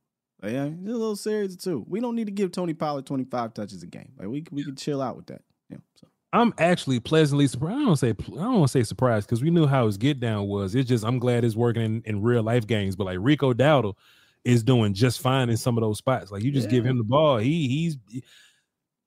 [0.46, 1.86] Like, yeah, just a little series or two.
[1.88, 4.12] We don't need to give Tony Pollard twenty five touches a game.
[4.16, 5.42] Like we we can chill out with that.
[5.72, 5.78] Yeah.
[5.96, 7.80] So I'm actually pleasantly surprised.
[7.80, 10.20] I don't say I don't want to say surprised because we knew how his get
[10.20, 10.76] down was.
[10.76, 12.96] It's just I'm glad it's working in, in real life games.
[12.96, 13.96] But like Rico Dowdle
[14.44, 16.32] is doing just fine in some of those spots.
[16.32, 17.98] Like you just give him the ball, he he's.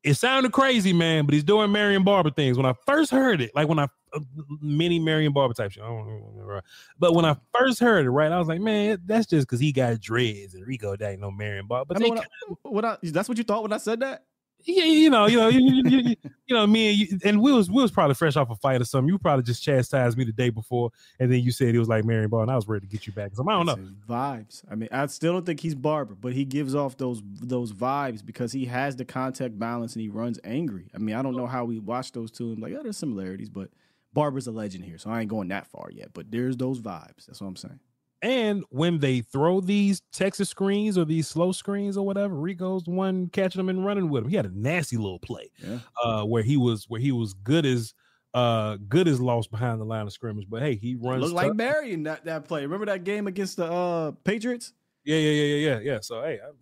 [0.05, 2.57] It sounded crazy, man, but he's doing Marion Barber things.
[2.57, 4.21] When I first heard it, like when I uh,
[4.61, 6.63] mini Marion Barber type shit, I don't remember.
[6.99, 9.73] But when I first heard it, right, I was like, man, that's just because he
[9.73, 11.87] got dreads and Rico that ain't no Marion Barber.
[11.89, 14.25] But I mean, what I, what I that's what you thought when I said that.
[14.65, 16.17] Yeah, you know, you know, you, you, you,
[16.47, 18.81] you know, me and you, and we was we was probably fresh off a fight
[18.81, 19.09] or something.
[19.09, 22.05] You probably just chastised me the day before, and then you said he was like
[22.05, 23.35] Marion Bar, and I was ready to get you back.
[23.35, 23.77] So I don't know.
[24.09, 24.63] Vibes.
[24.71, 28.25] I mean, I still don't think he's Barber, but he gives off those those vibes
[28.25, 30.91] because he has the contact balance and he runs angry.
[30.95, 33.49] I mean, I don't know how we watch those two and like, oh, there's similarities,
[33.49, 33.71] but
[34.13, 36.09] Barber's a legend here, so I ain't going that far yet.
[36.13, 37.27] But there's those vibes.
[37.27, 37.81] That's what I'm saying.
[38.21, 42.91] And when they throw these Texas screens or these slow screens or whatever, Rico's the
[42.91, 44.31] one catching them and running with him.
[44.31, 45.79] He had a nasty little play Yeah.
[46.03, 47.95] uh, where he was where he was good as
[48.35, 50.47] uh good as lost behind the line of scrimmage.
[50.51, 51.57] But hey, he runs Look like tough.
[51.57, 52.63] Marion that that play.
[52.63, 54.73] Remember that game against the uh Patriots?
[55.05, 55.99] Yeah, yeah, yeah, yeah, yeah, yeah.
[56.03, 56.55] So hey, I'm,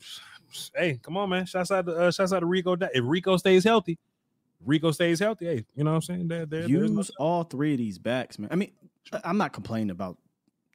[0.77, 1.47] hey, come on, man.
[1.47, 2.77] Shouts out to uh, shouts out to Rico.
[2.79, 3.99] If Rico stays healthy,
[4.65, 5.47] Rico stays healthy.
[5.47, 6.29] Hey, you know what I'm saying?
[6.29, 8.49] There, there, there's no- Use all three of these backs, man.
[8.53, 8.73] I mean,
[9.25, 10.19] I'm not complaining about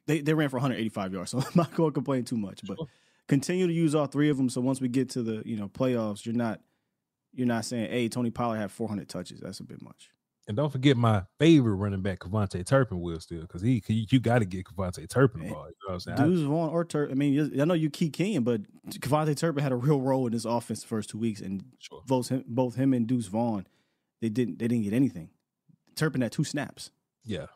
[0.06, 2.60] they they ran for 185 yards, so I'm not going to complain too much.
[2.64, 2.78] But
[3.28, 4.48] continue to use all three of them.
[4.48, 6.60] So once we get to the you know playoffs, you're not
[7.32, 9.40] you're not saying, hey, Tony Pollard had 400 touches.
[9.40, 10.10] That's a bit much.
[10.48, 14.40] And don't forget my favorite running back, KaVontae Turpin, will still because he, you got
[14.40, 15.66] to get KaVontae Turpin the eh, ball.
[15.66, 16.30] You know what I'm saying?
[16.30, 17.12] Deuce Vaughn or Turpin.
[17.12, 20.32] I mean, I know you keep Kenyon, but KaVontae Turpin had a real role in
[20.32, 21.64] this offense the first two weeks, and
[22.06, 23.66] both him, both him and Deuce Vaughn,
[24.20, 25.30] they didn't they didn't get anything.
[25.94, 26.90] Turpin had two snaps.
[27.24, 27.46] yeah.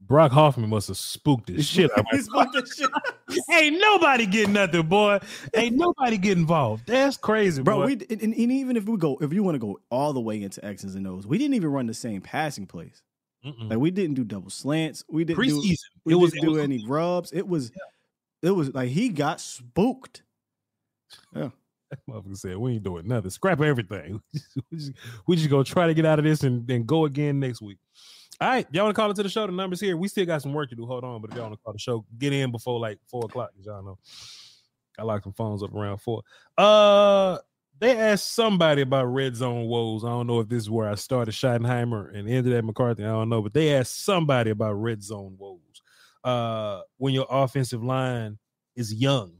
[0.00, 3.42] Brock Hoffman must have spooked the shit out of He spooked the shit.
[3.50, 5.18] Ain't nobody getting nothing, boy.
[5.54, 6.86] Ain't nobody get involved.
[6.86, 7.86] That's crazy, Bro, boy.
[7.86, 10.42] we and, and even if we go, if you want to go all the way
[10.42, 13.02] into X's and O's, we didn't even run the same passing plays.
[13.44, 13.70] Mm-mm.
[13.70, 15.04] Like we didn't do double slants.
[15.08, 15.76] We didn't do, Preseason.
[16.04, 17.32] we It didn't it do was- any rubs.
[17.32, 17.70] It was,
[18.42, 20.22] it was like he got spooked.
[21.34, 21.50] Yeah.
[21.90, 23.30] That motherfucker said we ain't doing nothing.
[23.30, 24.20] Scrap everything.
[24.70, 24.92] we, just,
[25.26, 27.78] we just gonna try to get out of this and, then go again next week.
[28.40, 29.46] All right, y'all want to call into the show?
[29.46, 29.96] The numbers here.
[29.96, 30.86] We still got some work to do.
[30.86, 33.24] Hold on, but if y'all want to call the show, get in before like four
[33.24, 33.50] o'clock.
[33.58, 33.98] As y'all know,
[34.98, 36.22] I locked some phones up around four.
[36.56, 37.38] Uh,
[37.80, 40.04] they asked somebody about red zone woes.
[40.04, 43.04] I don't know if this is where I started Schottenheimer and ended at McCarthy.
[43.04, 45.60] I don't know, but they asked somebody about red zone woes.
[46.24, 48.38] Uh, when your offensive line
[48.76, 49.32] is young,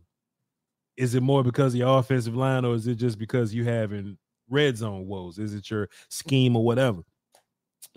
[0.97, 4.19] is it more because of your offensive line, or is it just because you having
[4.49, 5.39] red zone woes?
[5.39, 7.03] Is it your scheme or whatever?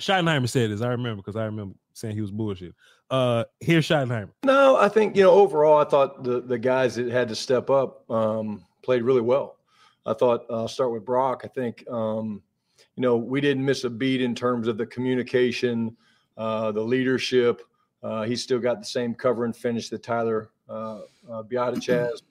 [0.01, 0.81] Schottenheimer said this.
[0.81, 2.73] I remember because I remember saying he was bullshit.
[3.09, 4.31] Uh, here's Schottenheimer.
[4.43, 7.69] No, I think you know overall, I thought the the guys that had to step
[7.69, 9.57] up um, played really well.
[10.05, 11.41] I thought uh, I'll start with Brock.
[11.43, 12.41] I think um,
[12.95, 15.95] you know we didn't miss a beat in terms of the communication,
[16.37, 17.61] uh, the leadership.
[18.03, 21.43] Uh, he's still got the same cover and finish that Tyler uh, uh,
[21.85, 22.23] has.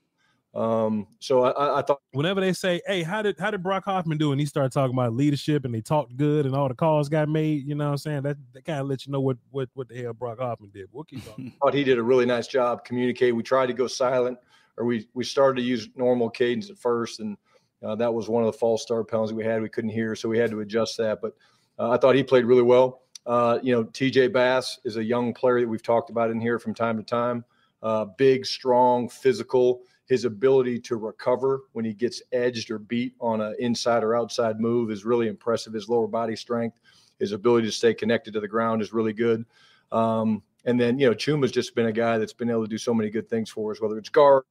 [0.53, 3.85] Um, so I- I, I thought Whenever they say, "Hey, how did how did Brock
[3.85, 6.75] Hoffman do?" and he started talking about leadership and they talked good and all the
[6.75, 8.23] calls got made, you know what I'm saying?
[8.23, 10.89] That that kind of lets you know what what what the hell Brock Hoffman did.
[10.91, 11.53] We'll keep talking.
[11.63, 13.37] thought he did a really nice job communicating.
[13.37, 14.39] We tried to go silent,
[14.77, 17.37] or we we started to use normal cadence at first, and
[17.85, 19.63] uh, that was one of the false start penalties we had.
[19.63, 21.21] We couldn't hear, so we had to adjust that.
[21.23, 21.35] But
[21.79, 23.03] uh, I thought he played really well.
[23.25, 24.29] Uh, you know, T.J.
[24.29, 27.45] Bass is a young player that we've talked about in here from time to time.
[27.83, 29.83] Uh, big, strong, physical.
[30.11, 34.59] His ability to recover when he gets edged or beat on an inside or outside
[34.59, 35.73] move is really impressive.
[35.73, 36.81] His lower body strength,
[37.21, 39.47] his ability to stay connected to the ground is really good.
[39.93, 42.77] Um, and then, you know, Chuma's just been a guy that's been able to do
[42.77, 44.43] so many good things for us, whether it's guard,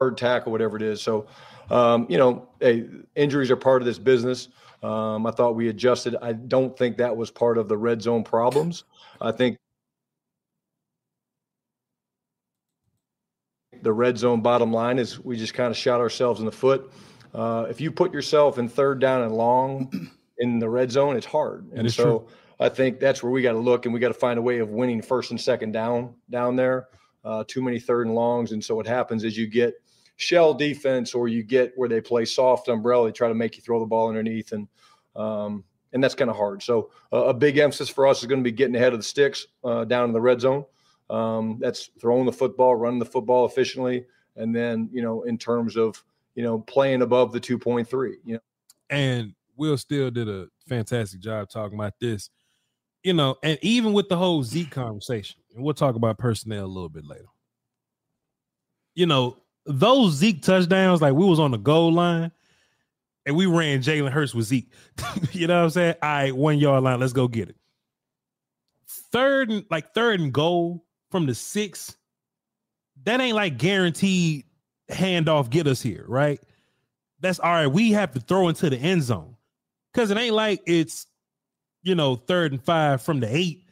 [0.00, 1.02] hard tackle, whatever it is.
[1.02, 1.26] So,
[1.68, 4.46] um, you know, hey, injuries are part of this business.
[4.84, 6.14] Um, I thought we adjusted.
[6.22, 8.84] I don't think that was part of the red zone problems.
[9.20, 9.58] I think
[13.86, 16.90] the red zone bottom line is we just kind of shot ourselves in the foot.
[17.32, 21.24] Uh, if you put yourself in third down and long in the red zone, it's
[21.24, 21.70] hard.
[21.72, 22.28] And so true.
[22.58, 24.58] I think that's where we got to look and we got to find a way
[24.58, 26.88] of winning first and second down down there.
[27.24, 28.50] Uh, too many third and longs.
[28.50, 29.74] And so what happens is you get
[30.16, 33.62] shell defense or you get where they play soft umbrella, they try to make you
[33.62, 34.50] throw the ball underneath.
[34.50, 34.66] And,
[35.14, 36.60] um, and that's kind of hard.
[36.60, 39.04] So uh, a big emphasis for us is going to be getting ahead of the
[39.04, 40.64] sticks uh, down in the red zone.
[41.08, 45.76] Um, that's throwing the football, running the football efficiently, and then you know in terms
[45.76, 46.02] of
[46.34, 48.16] you know playing above the two point three.
[48.24, 48.40] You know,
[48.90, 52.30] and Will still did a fantastic job talking about this.
[53.02, 56.66] You know, and even with the whole Zeke conversation, and we'll talk about personnel a
[56.66, 57.26] little bit later.
[58.94, 62.32] You know, those Zeke touchdowns, like we was on the goal line
[63.26, 64.70] and we ran Jalen Hurts with Zeke.
[65.32, 65.94] you know what I'm saying?
[66.02, 67.56] All right, one yard line, let's go get it.
[68.88, 71.96] Third and like third and goal from the six,
[73.04, 74.44] that ain't like guaranteed
[74.90, 76.40] handoff get us here, right?
[77.20, 77.66] That's all right.
[77.66, 79.36] We have to throw into the end zone
[79.92, 81.06] because it ain't like it's
[81.82, 83.62] you know third and five from the eight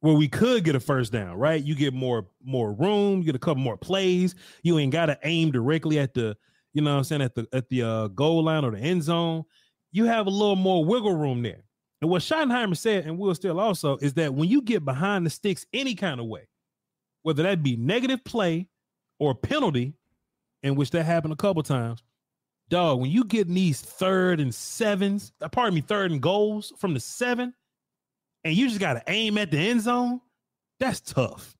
[0.00, 1.62] where we could get a first down, right?
[1.62, 4.34] You get more more room, you get a couple more plays.
[4.62, 6.36] You ain't got to aim directly at the
[6.72, 9.44] you know I'm saying at the at the uh, goal line or the end zone.
[9.92, 11.64] You have a little more wiggle room there.
[12.00, 15.30] And what Schottenheimer said, and Will still also, is that when you get behind the
[15.30, 16.48] sticks any kind of way,
[17.22, 18.68] whether that be negative play
[19.18, 19.94] or penalty,
[20.62, 22.02] in which that happened a couple times,
[22.68, 26.72] dog, when you get in these third and sevens, uh, pardon me, third and goals
[26.78, 27.54] from the seven,
[28.44, 30.20] and you just got to aim at the end zone,
[30.80, 31.56] that's tough.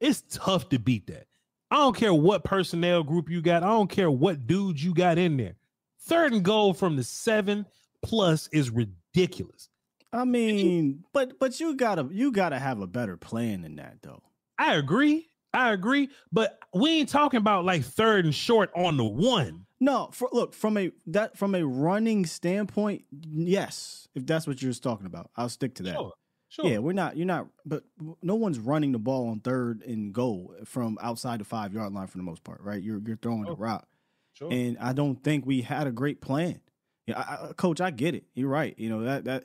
[0.00, 1.26] It's tough to beat that.
[1.70, 3.62] I don't care what personnel group you got.
[3.62, 5.56] I don't care what dudes you got in there.
[6.02, 7.66] Third and goal from the seven
[8.02, 9.68] plus is ridiculous.
[10.12, 14.22] I mean, but but you gotta you gotta have a better plan than that though.
[14.58, 15.28] I agree.
[15.54, 16.10] I agree.
[16.32, 19.66] But we ain't talking about like third and short on the one.
[19.80, 24.08] No, for, look from a that from a running standpoint, yes.
[24.14, 25.94] If that's what you're just talking about, I'll stick to that.
[25.94, 26.12] Sure.
[26.50, 26.66] Sure.
[26.66, 27.16] Yeah, we're not.
[27.16, 27.46] You're not.
[27.66, 27.84] But
[28.22, 32.06] no one's running the ball on third and goal from outside the five yard line
[32.06, 32.82] for the most part, right?
[32.82, 33.52] You're you're throwing Sure.
[33.52, 33.86] a rock,
[34.32, 34.50] Sure.
[34.50, 36.60] and I don't think we had a great plan.
[37.06, 38.24] Yeah, I, I, uh, coach, I get it.
[38.34, 38.74] You're right.
[38.78, 39.44] You know that that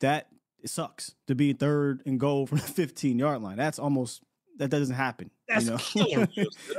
[0.00, 0.28] that
[0.62, 3.58] it sucks to be third and goal from the 15 yard line.
[3.58, 4.22] That's almost
[4.58, 5.30] that doesn't happen.
[5.48, 6.26] That's you know?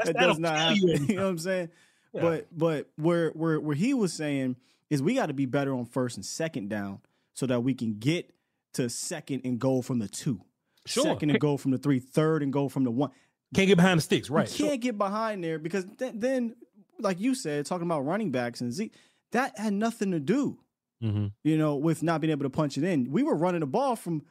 [0.06, 0.78] that does not happen.
[0.78, 0.94] you.
[1.08, 1.70] You know what I'm saying?
[2.14, 2.22] Yeah.
[2.22, 4.56] But but where where where he was saying
[4.90, 7.00] is we got to be better on first and second down
[7.34, 8.32] so that we can get
[8.74, 10.42] to second and goal from the two.
[10.86, 11.04] Sure.
[11.04, 13.10] Second and goal from the three, third and goal from the one.
[13.56, 14.60] Can't get behind the sticks, right?
[14.60, 16.56] You can't get behind there because th- then,
[17.00, 18.94] like you said, talking about running backs and Zeke,
[19.32, 20.60] that had nothing to do,
[21.04, 21.28] Mm-hmm.
[21.44, 23.12] you know, with not being able to punch it in.
[23.12, 24.24] We were running the ball from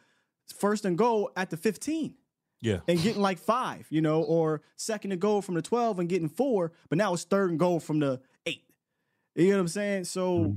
[0.59, 2.15] first and goal at the 15
[2.63, 2.79] Yeah.
[2.89, 6.29] and getting like five, you know, or second and goal from the 12 and getting
[6.29, 8.65] four, but now it's third and goal from the eight.
[9.35, 10.05] You know what I'm saying?
[10.05, 10.55] So, mm-hmm.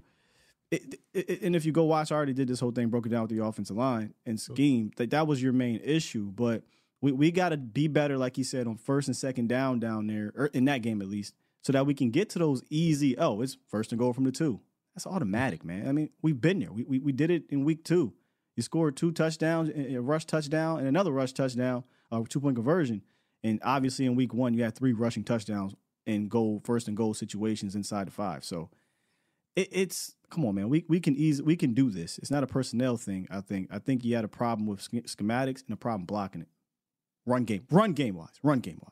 [0.71, 3.07] it, it, it- and if you go watch, I already did this whole thing, broke
[3.07, 4.91] it down with the offensive line and scheme.
[4.97, 6.63] That that was your main issue, but
[7.01, 10.07] we, we got to be better, like you said, on first and second down down
[10.07, 13.17] there, or in that game at least, so that we can get to those easy.
[13.17, 14.59] Oh, it's first and goal from the two.
[14.93, 15.87] That's automatic, man.
[15.87, 16.71] I mean, we've been there.
[16.71, 18.13] We we, we did it in week two.
[18.55, 23.01] You scored two touchdowns, a rush touchdown, and another rush touchdown, a two point conversion.
[23.43, 27.13] And obviously, in week one, you had three rushing touchdowns in goal, first and goal
[27.13, 28.43] situations inside the five.
[28.43, 28.69] So
[29.55, 30.69] it, it's come on, man.
[30.69, 32.17] We we can ease we can do this.
[32.17, 33.27] It's not a personnel thing.
[33.29, 33.67] I think.
[33.71, 36.47] I think you had a problem with schematics and a problem blocking it.
[37.25, 38.91] Run game, run game wise, run game wise.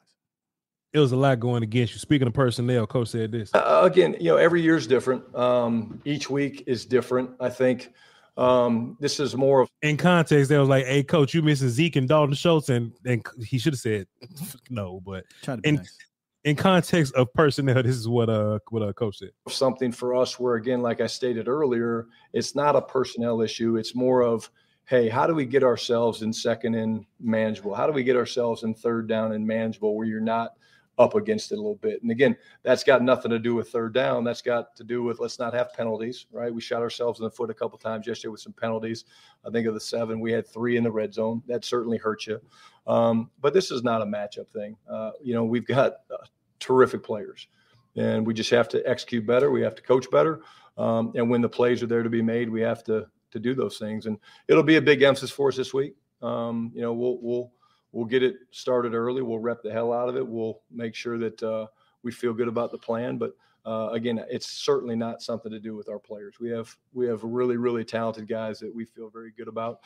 [0.91, 1.99] It was a lot going against you.
[1.99, 3.51] Speaking of personnel, coach said this.
[3.53, 5.35] Uh, again, you know, every year is different.
[5.35, 7.31] Um, each week is different.
[7.39, 7.91] I think
[8.37, 11.97] um, this is more of In context, they was like, "Hey, coach, you missing Zeke
[11.97, 14.07] and Dalton Schultz," and and he should have said
[14.69, 15.01] no.
[15.05, 15.97] But Try in nice.
[16.43, 19.29] in context of personnel, this is what uh what uh coach said.
[19.49, 23.93] something for us where again like i stated earlier it's not a personnel issue it's
[23.95, 24.49] more of
[24.85, 28.63] hey how do we get ourselves in second and manageable how do we get ourselves
[28.63, 30.53] in third down and manageable where you're not
[30.99, 32.01] up against it a little bit.
[32.01, 34.23] And again that's got nothing to do with third down.
[34.23, 36.53] That's got to do with let's not have penalties right?
[36.53, 39.05] We shot ourselves in the foot a couple times yesterday with some penalties.
[39.45, 41.41] I think of the seven we had three in the red zone.
[41.47, 42.39] That certainly hurt you.
[42.85, 44.75] Um, but this is not a matchup thing.
[44.89, 46.25] Uh, you know we've got uh,
[46.59, 47.47] terrific players
[47.95, 49.51] and we just have to execute better.
[49.51, 50.41] We have to coach better,
[50.77, 53.53] um, and when the plays are there to be made, we have to to do
[53.53, 54.05] those things.
[54.05, 54.17] And
[54.47, 55.95] it'll be a big emphasis for us this week.
[56.21, 57.51] Um, you know, we'll we'll
[57.93, 59.21] we'll get it started early.
[59.21, 60.27] We'll rep the hell out of it.
[60.27, 61.67] We'll make sure that uh,
[62.01, 63.17] we feel good about the plan.
[63.17, 66.35] But uh, again, it's certainly not something to do with our players.
[66.41, 69.79] We have we have really really talented guys that we feel very good about.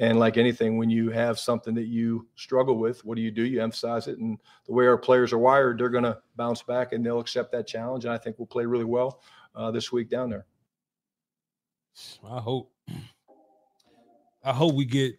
[0.00, 3.42] And like anything, when you have something that you struggle with, what do you do?
[3.42, 4.18] You emphasize it.
[4.18, 7.50] And the way our players are wired, they're going to bounce back and they'll accept
[7.52, 8.04] that challenge.
[8.04, 9.22] And I think we'll play really well
[9.56, 10.46] uh, this week down there.
[12.24, 12.70] I hope.
[14.44, 15.18] I hope we get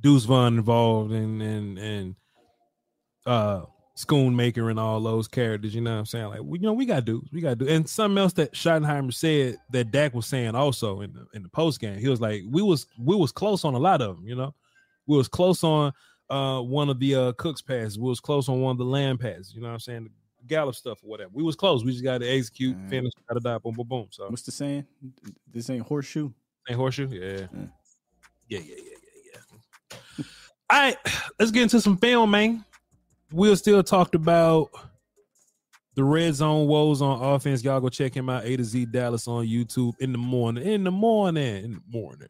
[0.00, 2.14] Deuce Vaughn involved and and and
[3.26, 3.62] uh
[3.98, 5.74] Schoonmaker and all those characters.
[5.74, 6.28] You know what I'm saying?
[6.28, 7.68] Like we, you know, we got dudes, we got to do.
[7.68, 11.48] And something else that Schottenheimer said that Dak was saying also in the in the
[11.48, 11.98] post game.
[11.98, 14.26] He was like, we was we was close on a lot of them.
[14.26, 14.54] You know,
[15.06, 15.92] we was close on
[16.30, 17.98] uh one of the uh Cooks passes.
[17.98, 19.52] We was close on one of the Lamb passes.
[19.52, 20.04] You know what I'm saying?
[20.04, 21.30] The Gallup stuff or whatever.
[21.34, 21.84] We was close.
[21.84, 22.90] We just got to execute, right.
[22.90, 24.06] finish, got to die, boom, boom, boom.
[24.10, 24.86] So What's the saying?
[25.52, 26.30] This ain't horseshoe.
[26.68, 27.08] ain't horseshoe.
[27.08, 27.66] Yeah, yeah,
[28.48, 28.97] yeah, yeah, yeah.
[30.70, 30.96] All right,
[31.38, 32.64] let's get into some film, man.
[33.32, 34.70] Will still talked about
[35.94, 37.64] the red zone woes on offense.
[37.64, 38.44] Y'all go check him out.
[38.44, 40.64] A to Z Dallas on YouTube in the morning.
[40.64, 41.64] In the morning.
[41.64, 42.28] In the morning.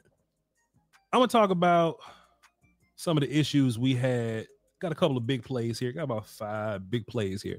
[1.12, 1.96] I'm gonna talk about
[2.96, 4.46] some of the issues we had.
[4.80, 5.92] Got a couple of big plays here.
[5.92, 7.58] Got about five big plays here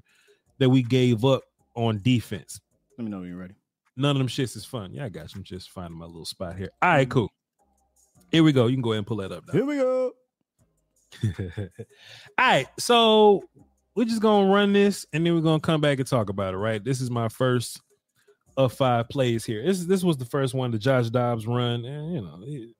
[0.60, 1.43] that we gave up
[1.76, 2.60] on defense.
[2.97, 3.56] Let me know when you're ready.
[3.95, 4.93] None of them shits is fun.
[4.93, 6.70] Yeah, I got some just finding my little spot here.
[6.82, 7.12] All right, mm.
[7.12, 7.30] cool.
[8.32, 8.67] Here we go.
[8.67, 9.45] You can go ahead and pull that up.
[9.47, 9.53] Now.
[9.53, 10.13] Here we go.
[11.23, 11.67] All
[12.38, 13.43] right, so
[13.95, 16.57] we're just gonna run this and then we're gonna come back and talk about it.
[16.57, 17.82] Right, this is my first
[18.57, 19.63] of five plays here.
[19.65, 22.75] This this was the first one, the Josh Dobbs run, and you know it-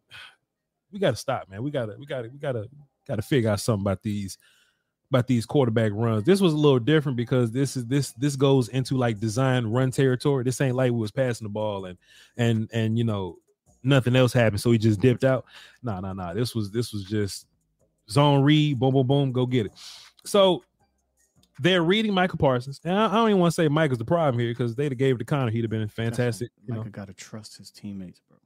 [0.92, 1.62] we got to stop, man.
[1.62, 2.68] We gotta we gotta we gotta
[3.08, 4.38] gotta figure out something about these
[5.12, 6.24] about these quarterback runs.
[6.24, 9.92] This was a little different because this is this this goes into like design run
[9.92, 10.44] territory.
[10.44, 11.98] This ain't like we was passing the ball and
[12.38, 13.38] and and you know
[13.84, 15.46] nothing else happened, so he just dipped out.
[15.84, 16.34] No, no, no.
[16.34, 17.48] This was this was just
[18.10, 19.72] zone read, boom, boom, boom, go get it.
[20.26, 20.64] So
[21.60, 24.40] they're reading Micah Parsons, and I, I don't even want to say Micah's the problem
[24.40, 25.52] here because they'd have gave it to Conner.
[25.52, 26.50] He'd have been fantastic.
[26.66, 28.38] You know, got to trust his teammates, bro.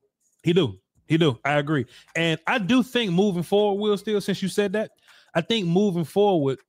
[0.43, 0.79] he do.
[1.05, 1.37] He do.
[1.43, 1.85] I agree.
[2.15, 4.91] And I do think moving forward, Will still, since you said that,
[5.35, 6.59] I think moving forward,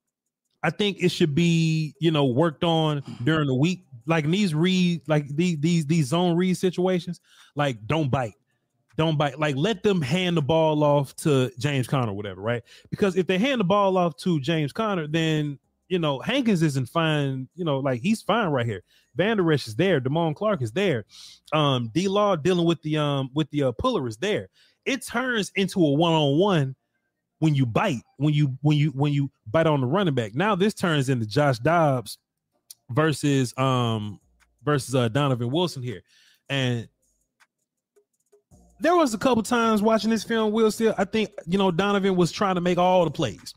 [0.62, 3.84] I think it should be, you know, worked on during the week.
[4.06, 7.20] Like in these read, like these these these zone read situations,
[7.54, 8.34] like don't bite.
[8.96, 9.38] Don't bite.
[9.38, 12.62] Like let them hand the ball off to James Conner, whatever, right?
[12.90, 16.88] Because if they hand the ball off to James Conner, then you know Hankins isn't
[16.88, 17.48] fine.
[17.54, 18.82] You know, like he's fine right here.
[19.16, 20.00] Vander Esch is there.
[20.00, 21.04] Damone Clark is there.
[21.52, 24.48] Um, D Law dealing with the um with the uh, puller is there.
[24.84, 26.76] It turns into a one on one
[27.38, 30.34] when you bite when you when you when you bite on the running back.
[30.34, 32.18] Now this turns into Josh Dobbs
[32.90, 34.20] versus um
[34.62, 36.02] versus uh Donovan Wilson here,
[36.48, 36.88] and
[38.80, 40.52] there was a couple times watching this film.
[40.52, 43.54] Will still, I think you know Donovan was trying to make all the plays.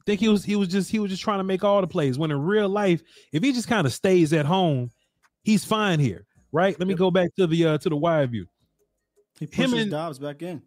[0.00, 1.86] I think he was he was just he was just trying to make all the
[1.86, 2.18] plays.
[2.18, 3.02] When in real life,
[3.32, 4.90] if he just kind of stays at home,
[5.42, 6.78] he's fine here, right?
[6.78, 8.46] Let me go back to the uh to the wide view.
[9.38, 10.62] He Him and- Dobbs back in.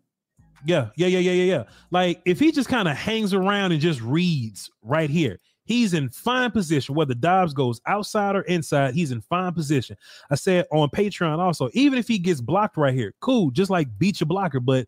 [0.64, 1.64] Yeah, yeah, yeah, yeah, yeah, yeah.
[1.90, 6.10] Like if he just kind of hangs around and just reads right here, he's in
[6.10, 6.96] fine position.
[6.96, 9.98] Whether Dobbs goes outside or inside, he's in fine position.
[10.30, 13.88] I said on Patreon also, even if he gets blocked right here, cool, just like
[13.98, 14.88] beat your blocker, but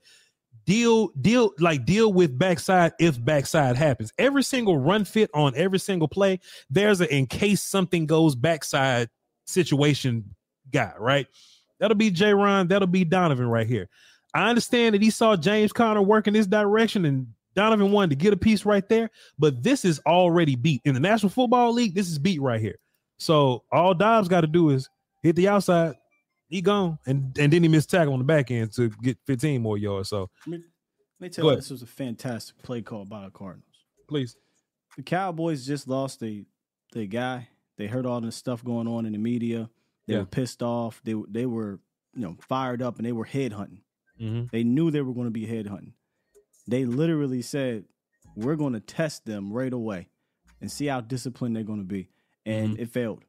[0.65, 4.11] deal, deal, like deal with backside if backside happens.
[4.17, 9.09] Every single run fit on every single play, there's a in case something goes backside
[9.45, 10.35] situation
[10.71, 11.27] guy, right?
[11.79, 12.33] That'll be J.
[12.33, 13.89] Ron, that'll be Donovan right here.
[14.33, 18.15] I understand that he saw James Conner work in this direction and Donovan wanted to
[18.15, 20.81] get a piece right there, but this is already beat.
[20.85, 22.79] In the National Football League, this is beat right here.
[23.17, 24.89] So all Dobbs got to do is
[25.21, 25.95] hit the outside,
[26.47, 29.61] he gone, and and then he missed tackle on the back end to get 15
[29.61, 30.09] more yards.
[30.09, 30.63] So Let me,
[31.19, 33.67] let me tell you, this was a fantastic play call by the Cardinals.
[34.09, 34.35] please,
[34.97, 36.45] The Cowboys just lost the
[36.91, 37.47] the guy.
[37.77, 39.69] They heard all this stuff going on in the media.
[40.07, 40.19] They Yeah.
[40.21, 41.01] were pissed off.
[41.03, 41.79] They they were
[42.15, 43.81] you know fired up and they were head hunting.
[44.21, 44.51] Mhm.
[44.51, 45.93] They knew they were going to be head hunting.
[46.67, 47.85] They literally said,
[48.35, 50.07] "We're going to test them right away
[50.61, 52.09] and see how disciplined they're going to be."
[52.45, 52.81] And Mm-hmm.
[52.83, 53.23] it failed.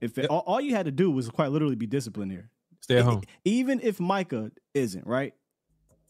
[0.00, 2.50] If it, all, all you had to do was quite literally be disciplined here.
[2.80, 3.22] stay at home.
[3.44, 5.34] Even if Micah isn't right,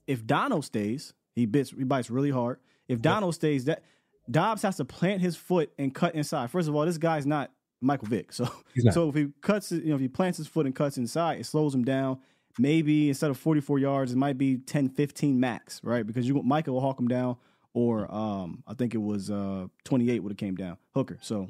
[0.06, 2.58] if Dono stays, he bits he bites really hard.
[2.88, 3.82] If Dono stays, that
[4.30, 6.50] Dobbs has to plant his foot and cut inside.
[6.50, 8.48] First of all, this guy's not Michael Vick, so
[8.92, 11.46] so if he cuts, you know, if he plants his foot and cuts inside, it
[11.46, 12.18] slows him down.
[12.58, 16.06] Maybe instead of 44 yards, it might be 10, 15 max, right?
[16.06, 17.36] Because you Micah will hawk him down,
[17.74, 21.18] or um, I think it was uh 28 would have came down Hooker.
[21.20, 21.48] So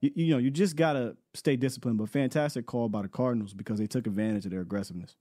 [0.00, 1.98] you, you know, you just gotta stay disciplined.
[1.98, 5.16] But fantastic call by the Cardinals because they took advantage of their aggressiveness.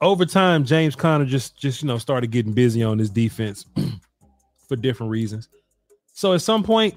[0.00, 3.66] over time, James Conner just just you know started getting busy on his defense
[4.68, 5.48] for different reasons.
[6.12, 6.94] So at some point,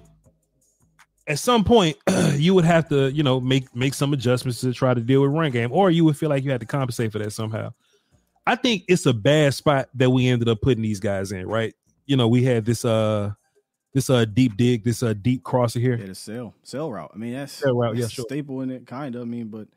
[1.31, 1.97] at some point
[2.33, 5.31] you would have to, you know, make make some adjustments to try to deal with
[5.31, 7.71] run game, or you would feel like you had to compensate for that somehow.
[8.45, 11.73] I think it's a bad spot that we ended up putting these guys in, right?
[12.05, 13.31] You know, we had this uh
[13.93, 15.95] this uh deep dig, this uh deep crosser here.
[15.95, 17.11] Yeah, the sell sell route.
[17.13, 18.25] I mean, that's Sell route, yeah, that's sure.
[18.27, 19.21] staple in it, kind of.
[19.21, 19.67] I mean, but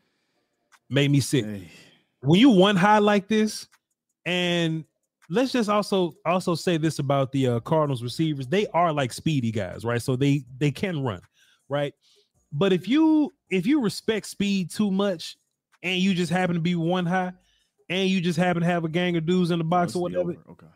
[0.91, 1.47] made me sick.
[2.21, 3.69] When you one high like this,
[4.25, 4.85] and
[5.29, 9.53] let's just also also say this about the uh, Cardinals receivers, they are like speedy
[9.53, 10.03] guys, right?
[10.03, 11.21] So they they can run,
[11.69, 11.95] right?
[12.53, 15.37] But if you if you respect speed too much,
[15.83, 17.33] and you just happen to be one high,
[17.89, 20.37] and you just happen to have a gang of dudes in the box or whatever,
[20.51, 20.67] okay.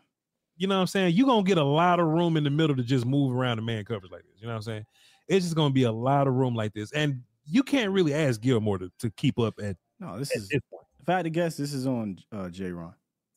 [0.57, 1.15] you know what I'm saying?
[1.15, 3.63] You're gonna get a lot of room in the middle to just move around the
[3.63, 4.41] man coverage like this.
[4.41, 4.85] You know what I'm saying?
[5.27, 6.91] It's just gonna be a lot of room like this.
[6.91, 10.47] And you can't really ask Gilmore to, to keep up at no, this at is
[10.49, 10.85] this point.
[11.01, 12.93] if I had to guess, this is on uh J Ron.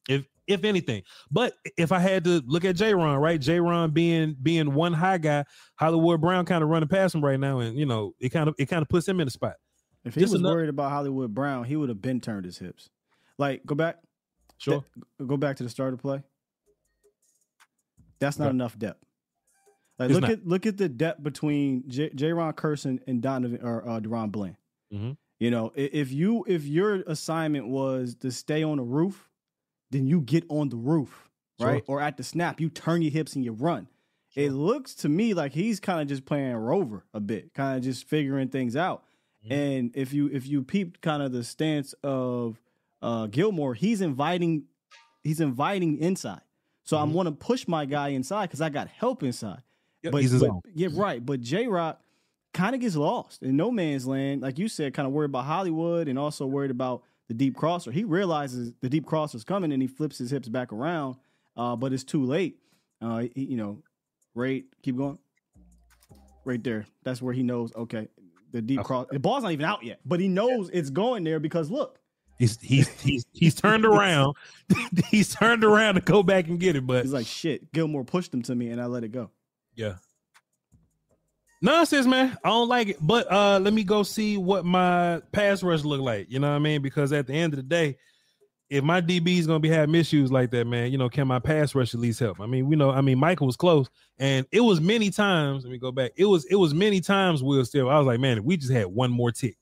[0.09, 1.03] if if anything.
[1.31, 3.41] But if I had to look at J Ron, right?
[3.41, 5.45] J Ron being being one high guy,
[5.77, 8.55] Hollywood Brown kind of running past him right now, and you know, it kind of
[8.59, 9.55] it kind of puts him in the spot.
[10.05, 12.59] If he Just was enough- worried about Hollywood Brown, he would have been turned his
[12.59, 12.91] hips.
[13.39, 13.99] Like, go back.
[14.59, 14.85] Sure.
[15.19, 16.23] Th- go back to the start of play.
[18.19, 19.05] That's not enough depth.
[19.99, 20.31] Like, It's look not.
[20.31, 22.11] at look at the depth between J.
[22.15, 24.57] J- Ron Curson and Donovan or uh, DaRon Bland.
[24.93, 25.17] Mhm.
[25.39, 29.29] You know, if you if your assignment was to stay on the roof,
[29.93, 31.29] then you get on the roof,
[31.61, 31.85] right?
[31.87, 33.89] Or at the snap, you turn your hips and you run.
[34.35, 37.85] It looks to me like he's kind of just playing rover a bit, kind of
[37.85, 39.05] just figuring things out.
[39.51, 42.61] And if you if you peep kind of the stance of
[43.03, 44.65] uh Gilmore, he's inviting
[45.23, 46.43] he's inviting inside.
[46.85, 49.63] So I'm want to push my guy inside because I got help inside.
[50.03, 50.61] Yep, but, he's his but- own.
[50.75, 51.25] yeah, right.
[51.25, 52.01] But J Rock
[52.55, 54.43] kind of gets lost in no man's land.
[54.43, 57.91] Like you said, kind of worried about Hollywood and also worried about the deep crosser.
[57.91, 61.17] He realizes the deep crosser's coming and he flips his hips back around,
[61.57, 62.57] uh, but it's too late.
[63.01, 63.83] Uh, he- you know,
[64.35, 65.19] right, keep going.
[66.45, 66.87] Right there.
[67.05, 68.09] That's where he knows, okay,
[68.51, 69.07] the deep cross.
[69.11, 71.99] The ball's not even out yet, but he knows it's going there because look,
[72.39, 74.35] He's he's he's he's turned around.
[75.11, 78.35] he's turned around to go back and get it, but he's like, shit, Gilmore pushed
[78.35, 79.31] him to me and I let it go.
[79.77, 79.95] Yeah.
[81.63, 82.37] Nonsense, man.
[82.45, 82.97] I don't like it.
[83.01, 86.27] But uh let me go see what my pass rush look like.
[86.29, 86.83] You know what I mean?
[86.83, 87.97] Because at the end of the day,
[88.69, 91.39] if my DB is gonna be having issues like that, man, you know, can my
[91.39, 92.41] pass rush at least help?
[92.41, 93.89] I mean, we know, I mean, Micah was close,
[94.19, 95.63] and it was many times.
[95.63, 96.13] Let me go back.
[96.17, 97.45] It was it was many times.
[97.45, 97.89] Will still.
[97.89, 99.57] I was like, man, if we just had one more tick,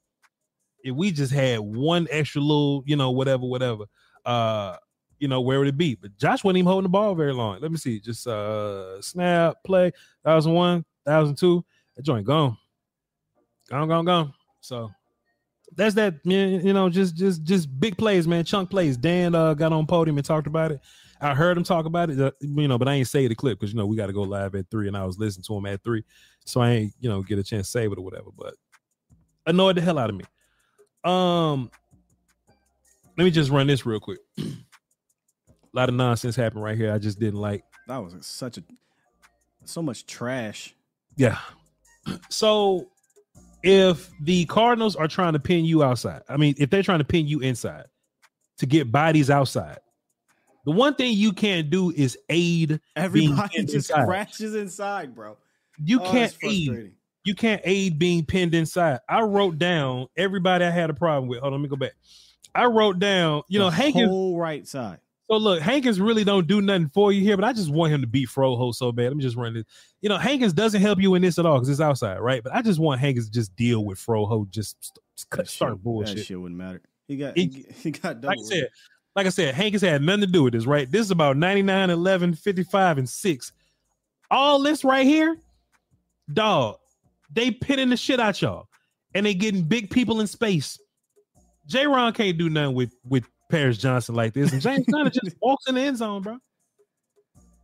[0.82, 3.84] if we just had one extra little, you know, whatever, whatever,
[4.24, 4.76] uh,
[5.18, 5.96] you know, where would it be?
[5.96, 7.60] But Josh wasn't even holding the ball very long.
[7.60, 8.00] Let me see.
[8.00, 9.92] Just uh snap, play,
[10.24, 11.62] thousand one, thousand two.
[11.96, 12.56] That joint gone.
[13.68, 14.34] Gone, gone, gone.
[14.60, 14.90] So
[15.76, 16.66] that's that, man.
[16.66, 18.44] You know, just just just big plays, man.
[18.44, 18.96] Chunk plays.
[18.96, 20.80] Dan uh got on podium and talked about it.
[21.20, 23.60] I heard him talk about it, uh, you know, but I ain't say the clip
[23.60, 25.56] because you know we got to go live at three, and I was listening to
[25.56, 26.02] him at three,
[26.46, 28.30] so I ain't you know get a chance to save it or whatever.
[28.36, 28.54] But
[29.46, 30.24] annoyed the hell out of me.
[31.04, 31.70] Um,
[33.18, 34.18] let me just run this real quick.
[34.38, 34.42] a
[35.74, 36.92] lot of nonsense happened right here.
[36.92, 37.64] I just didn't like.
[37.86, 38.62] That was such a
[39.64, 40.74] so much trash.
[41.16, 41.38] Yeah.
[42.28, 42.88] So
[43.62, 47.04] if the Cardinals are trying to pin you outside, I mean, if they're trying to
[47.04, 47.86] pin you inside
[48.58, 49.78] to get bodies outside,
[50.64, 54.04] the one thing you can't do is aid being Everybody just inside.
[54.06, 55.36] crashes inside, bro.
[55.82, 56.92] You Oh, can't aid.
[57.24, 59.00] You can't aid being pinned inside.
[59.08, 61.40] I wrote down everybody I had a problem with.
[61.40, 61.92] Hold on, let me go back.
[62.54, 64.08] I wrote down, you know, The Hankins.
[64.08, 64.98] whole right side.
[65.30, 68.00] So look, Hankins really don't do nothing for you here, but I just want him
[68.00, 69.04] to beat Froho so bad.
[69.04, 69.64] Let me just run this.
[70.00, 72.42] You know, Hankins doesn't help you in this at all because it's outside, right?
[72.42, 75.72] But I just want Hankins to just deal with Froho, just, st- just cut, start
[75.74, 76.26] That bullshit.
[76.26, 76.82] shit wouldn't matter.
[77.06, 78.34] He got He- he, he got double.
[78.36, 78.68] Like I said,
[79.14, 80.90] like I said, Hankins had nothing to do with this, right?
[80.90, 83.52] This is about 99, 11, 55, and 6.
[84.32, 85.36] All this right here,
[86.32, 86.76] dog,
[87.32, 88.66] they pitting the shit out y'all.
[89.14, 90.76] And they getting big people in space.
[91.66, 91.86] J.
[91.86, 94.52] Ron can't do nothing with with Paris Johnson like this.
[94.52, 96.38] And James Conner just walks in the end zone, bro.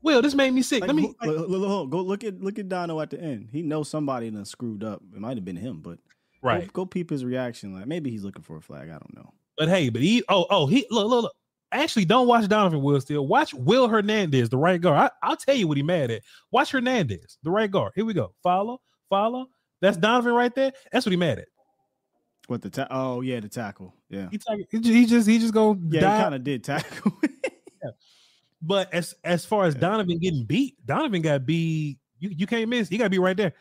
[0.02, 0.82] Will, this made me sick.
[0.82, 3.48] Like, Let me who- look, look, go look at look at Dono at the end.
[3.50, 5.02] He knows somebody done screwed up.
[5.14, 6.02] It might have been him, but go-
[6.42, 6.72] Right.
[6.72, 7.74] Go, peep his reaction.
[7.74, 8.88] Like maybe he's looking for a flag.
[8.88, 9.32] I don't know.
[9.58, 11.32] But hey, but he oh oh he look look look.
[11.72, 13.26] Actually, don't watch Donovan Will still.
[13.26, 15.10] Watch Will Hernandez, the right guard.
[15.22, 16.22] I, I'll tell you what he mad at.
[16.52, 17.92] Watch Hernandez, the right guard.
[17.96, 18.32] Here we go.
[18.44, 18.80] Follow,
[19.10, 19.46] follow.
[19.80, 20.72] That's Donovan right there.
[20.92, 21.48] That's what he mad at.
[22.46, 25.38] What the ta- oh yeah the tackle yeah He, tack- he, ju- he just he
[25.38, 27.12] just go yeah he kind of did tackle.
[27.22, 27.90] yeah.
[28.62, 31.98] But as as far as Donovan getting beat, Donovan got beat.
[32.18, 32.88] You you can't miss.
[32.88, 33.52] He got to be right there.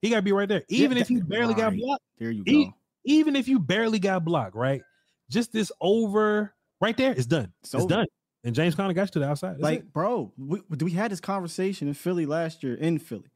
[0.00, 0.62] He got to be right there.
[0.68, 2.02] Yeah, Even if he that- barely got blocked.
[2.18, 2.74] there you go.
[3.04, 4.82] even if you barely got blocked, right?
[5.30, 7.52] Just this over right there is done.
[7.62, 7.86] It's, over.
[7.86, 8.06] done.
[8.44, 9.52] And James Conner got you to the outside.
[9.52, 9.92] That's like it.
[9.92, 13.30] bro, we, we had this conversation in Philly last year in Philly.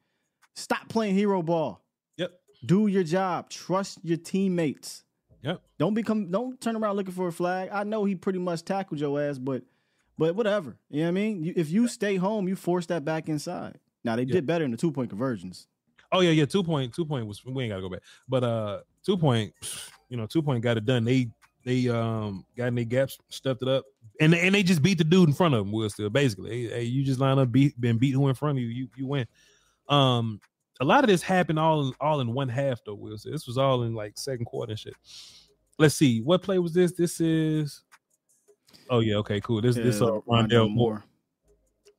[0.57, 1.83] Stop playing hero ball.
[2.19, 2.33] Yep.
[2.67, 3.49] Do your job.
[3.49, 5.05] Trust your teammates.
[5.43, 5.61] Yep.
[5.79, 6.31] Don't become.
[6.31, 7.69] Don't turn around looking for a flag.
[7.73, 9.63] I know he pretty much tackled your ass, but
[10.19, 10.77] but whatever.
[10.91, 11.43] You know what I mean?
[11.45, 13.79] You, if you stay home, you force that back inside.
[14.05, 14.35] Now they Yeah.
[14.35, 15.69] did better in the two point conversions.
[16.13, 16.47] Oh yeah, yeah.
[16.47, 18.03] Two point, two point was we ain't gotta go back.
[18.29, 19.53] But uh two point,
[20.09, 21.05] you know, two point got it done.
[21.05, 21.29] They
[21.65, 23.85] they um got in their gaps, stuffed it up,
[24.21, 25.73] and and they just beat the dude in front of them.
[25.73, 28.59] Will still basically, hey, hey, you just line up, beat, been beat who in front
[28.59, 29.27] of you, you you win.
[29.89, 30.41] Um,
[30.81, 32.95] a lot of this happened all in all in one half though.
[32.95, 33.33] Will Still.
[33.33, 34.95] this was all in like second quarter and shit.
[35.79, 36.93] Let's see, what play was this?
[36.93, 37.83] This is.
[38.89, 39.61] Oh yeah, okay, cool.
[39.61, 41.05] This this uh, Rondale Moore.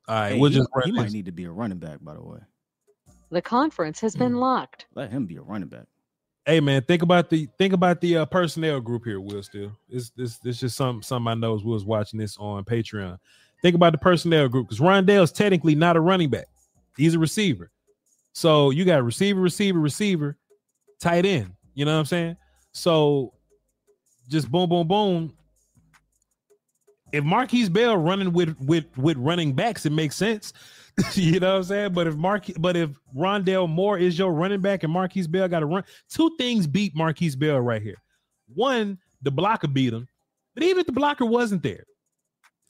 [0.08, 1.98] All right, Hey, we'll he, just he run might need to be a running back,
[2.00, 2.38] by the way.
[3.30, 4.86] The conference has been locked.
[4.94, 5.86] Let him be a running back.
[6.46, 9.20] Hey man, think about the think about the uh, personnel group here.
[9.20, 12.64] Will still this this this just some some I know is Will's watching this on
[12.64, 13.18] Patreon.
[13.60, 16.46] Think about the personnel group because Rondale's technically not a running back;
[16.96, 17.70] he's a receiver.
[18.38, 20.36] So you got receiver, receiver, receiver,
[21.00, 21.56] tight end.
[21.74, 22.36] You know what I'm saying?
[22.70, 23.32] So
[24.28, 25.36] just boom, boom, boom.
[27.12, 30.52] If Markquese Bell running with with with running backs, it makes sense.
[31.14, 31.92] you know what I'm saying?
[31.94, 35.60] But if Mark, but if Rondale Moore is your running back and Markquese Bell got
[35.60, 38.00] to run, two things beat Markquese Bell right here.
[38.54, 40.06] One, the blocker beat him,
[40.54, 41.82] but even if the blocker wasn't there,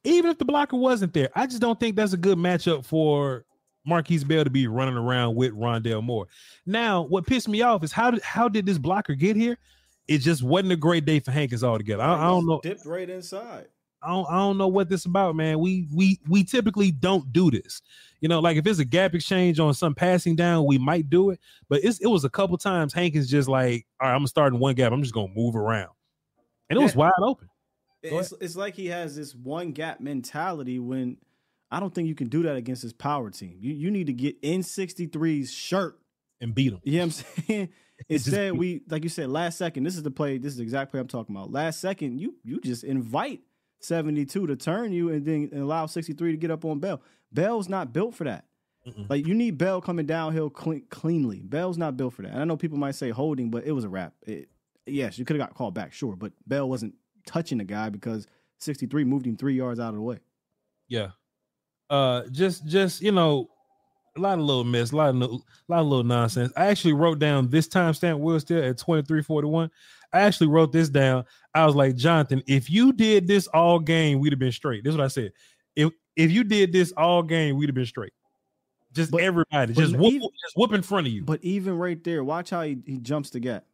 [0.04, 3.44] even if the blocker wasn't there, I just don't think that's a good matchup for
[3.86, 6.26] Markquese Bell to be running around with Rondale Moore.
[6.66, 9.58] Now, what pissed me off is how did how did this blocker get here?
[10.06, 12.02] It just wasn't a great day for Hankins altogether.
[12.02, 12.60] I, I don't know.
[12.62, 13.66] Dipped right inside.
[14.02, 15.58] I don't, I don't know what this about, man.
[15.58, 17.82] We we we typically don't do this.
[18.20, 21.30] You know, like if it's a gap exchange on some passing down, we might do
[21.30, 21.40] it.
[21.68, 24.52] But it's, it was a couple times Hankins just like, all right, I'm gonna start
[24.52, 24.92] in one gap.
[24.92, 25.90] I'm just gonna move around,
[26.70, 27.48] and it was wide open.
[28.02, 31.16] It's, it's like he has this one gap mentality when
[31.70, 33.56] I don't think you can do that against this power team.
[33.60, 35.98] You you need to get in 63's shirt
[36.40, 36.80] and beat him.
[36.84, 37.68] You know what I'm saying?
[38.08, 39.82] Instead, we like you said last second.
[39.82, 40.38] This is the play.
[40.38, 41.50] This is the exact play I'm talking about.
[41.50, 43.40] Last second, you you just invite
[43.80, 47.02] 72 to turn you and then allow 63 to get up on Bell.
[47.32, 48.44] Bell's not built for that.
[49.08, 51.40] Like you need Bell coming downhill clean, cleanly.
[51.42, 52.32] Bell's not built for that.
[52.32, 54.14] And I know people might say holding, but it was a wrap.
[54.26, 54.48] It,
[54.86, 56.94] yes, you could have got called back, sure, but Bell wasn't
[57.26, 58.26] touching the guy because
[58.60, 60.20] 63 moved him three yards out of the way.
[60.88, 61.10] Yeah.
[61.90, 63.48] Uh, just just you know,
[64.16, 66.52] a lot of little mess, a lot of no- a lot of little nonsense.
[66.56, 68.18] I actually wrote down this timestamp.
[68.20, 69.70] Will still at twenty three forty one.
[70.12, 71.24] I actually wrote this down.
[71.54, 74.82] I was like, Jonathan, if you did this all game, we'd have been straight.
[74.84, 75.32] This is what I said.
[75.76, 78.12] If if you did this all game, we'd have been straight.
[78.94, 81.22] Just everybody, but just whoop, even- just whoop in front of you.
[81.22, 83.64] But even right there, watch how he, he jumps the gap.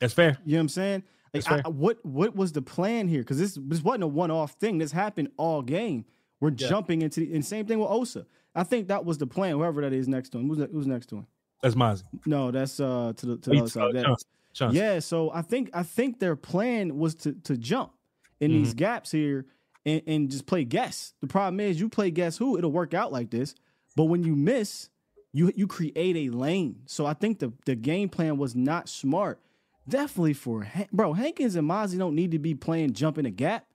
[0.00, 0.38] That's fair.
[0.44, 1.02] You know what I'm saying?
[1.34, 3.20] Like, I- what what was the plan here?
[3.22, 4.78] Because this this wasn't a one off thing.
[4.78, 6.04] This happened all game.
[6.42, 6.68] We're Yeah.
[6.68, 8.26] jumping into the and same thing with Osa.
[8.54, 9.52] I think that was the plan.
[9.56, 11.26] Whoever that is next to him, who's that, who's next to him?
[11.62, 12.02] That's Mazi.
[12.26, 13.82] No, that's uh to the to Oh, the you- other side.
[13.82, 14.28] uh, That- Johnson.
[14.52, 14.76] Johnson.
[14.82, 17.92] Yeah, so I think I think their plan was to to jump
[18.40, 18.78] in these Mhm.
[18.78, 19.46] gaps here
[19.86, 21.14] and, and just play guess.
[21.20, 23.54] The problem is you play guess who, it'll work out like this.
[23.96, 24.90] But when you miss,
[25.32, 26.82] you you create a lane.
[26.86, 29.40] So I think the the game plan was not smart.
[29.88, 33.66] Definitely for bro Hankins and Mazi don't need to be playing jump in a gap.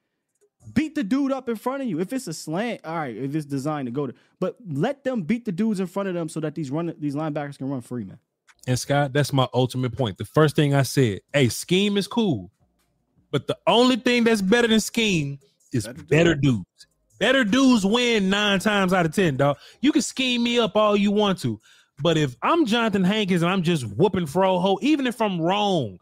[0.74, 2.00] Beat the dude up in front of you.
[2.00, 3.16] If it's a slant, all right.
[3.16, 6.16] If it's designed to go to, but let them beat the dudes in front of
[6.16, 8.20] them so that these run these linebackers can run free, man.
[8.68, 10.18] And Scott, that's my ultimate point.
[10.18, 12.52] The first thing I said, hey, scheme is cool,
[13.32, 15.40] but the only thing that's better than scheme
[15.72, 16.66] is better, dudes.
[17.20, 19.58] Better dudes win nine times out of ten, dog.
[19.82, 21.60] You can scheme me up all you want to,
[22.02, 26.00] but if I'm Jonathan Hankins and I'm just whooping Froho, even if I'm wrong,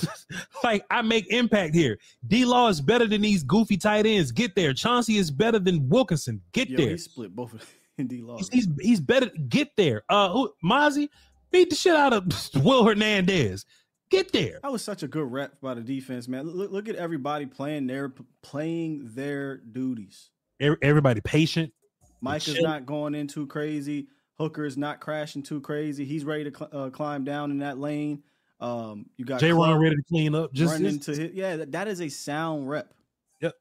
[0.64, 1.98] like I make impact here.
[2.26, 4.32] D Law is better than these goofy tight ends.
[4.32, 4.72] Get there.
[4.72, 6.40] Chauncey is better than Wilkinson.
[6.52, 6.90] Get Yo, there.
[6.90, 7.64] he split both of
[8.08, 8.38] D Law.
[8.38, 9.30] He's, he's he's better.
[9.48, 10.02] Get there.
[10.08, 11.08] Uh, who, Mazi
[11.50, 12.26] beat the shit out of
[12.64, 13.64] Will Hernandez.
[14.10, 14.58] Get there.
[14.62, 16.46] That was such a good rep by the defense, man.
[16.46, 18.12] Look, look at everybody playing their
[18.42, 20.30] playing their duties.
[20.60, 21.72] Everybody patient.
[22.20, 24.08] Mike is not going in too crazy.
[24.38, 26.04] Hooker is not crashing too crazy.
[26.04, 28.22] He's ready to cl- uh, climb down in that lane.
[28.60, 29.52] Um, you got J.
[29.52, 30.52] Ron ready to clean up.
[30.52, 31.34] Just, running to hit.
[31.34, 32.92] Yeah, that, that is a sound rep.
[33.40, 33.54] Yep.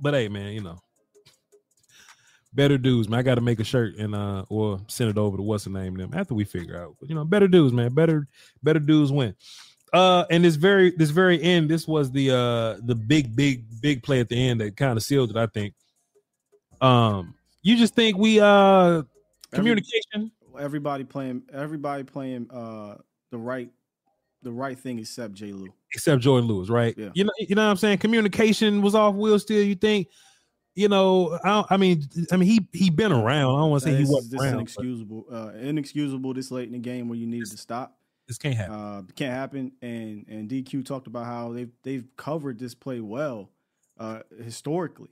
[0.00, 0.78] But hey, man, you know,
[2.52, 3.20] better dudes, man.
[3.20, 5.70] I got to make a shirt and uh, or send it over to what's the
[5.70, 6.96] name them after we figure out.
[7.00, 7.94] But you know, better dudes, man.
[7.94, 8.28] Better,
[8.62, 9.34] better dudes win.
[9.92, 14.02] Uh, and this very, this very end, this was the uh, the big, big, big
[14.02, 15.36] play at the end that kind of sealed it.
[15.36, 15.74] I think.
[16.80, 17.34] Um,
[17.68, 19.02] you just think we uh
[19.52, 20.32] communication.
[20.58, 21.42] Everybody playing.
[21.52, 22.50] Everybody playing.
[22.50, 22.96] Uh,
[23.30, 23.68] the right,
[24.42, 25.52] the right thing except J.
[25.52, 25.68] Lou.
[25.92, 26.94] except Jordan Lewis, right?
[26.96, 27.10] Yeah.
[27.14, 27.98] You know, you know what I'm saying?
[27.98, 29.14] Communication was off.
[29.14, 30.08] Will still, you think?
[30.78, 33.56] you know, I, I mean, I mean, he he been around.
[33.56, 34.54] I don't want to say he wasn't this around.
[34.54, 37.98] inexcusable, uh, inexcusable this late in the game where you needed to stop.
[38.28, 38.74] This can't happen.
[38.74, 39.72] Uh, can't happen.
[39.82, 43.50] And and DQ talked about how they've they've covered this play well,
[43.98, 45.10] uh, historically.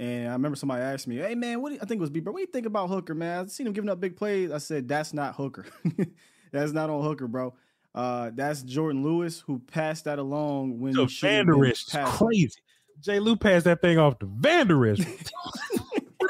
[0.00, 2.10] And I remember somebody asked me, "Hey man, what do you, I think it was
[2.10, 2.26] Bieber?
[2.26, 3.40] What do you think about Hooker, man?
[3.40, 5.66] I've seen him giving up big plays." I said, "That's not Hooker.
[6.52, 7.54] that's not on Hooker, bro.
[7.94, 11.66] Uh, that's Jordan Lewis who passed that along when So he should have been Vander
[11.66, 12.26] Esch is passing.
[12.26, 12.60] crazy.
[13.00, 14.98] Jay Lou passed that thing off to Vander Esch.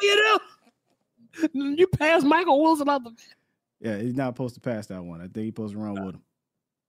[0.02, 0.38] you
[1.52, 3.12] know, you passed Michael Wilson out the.
[3.80, 5.20] Yeah, he's not supposed to pass that one.
[5.20, 6.22] I think he's supposed to run with him.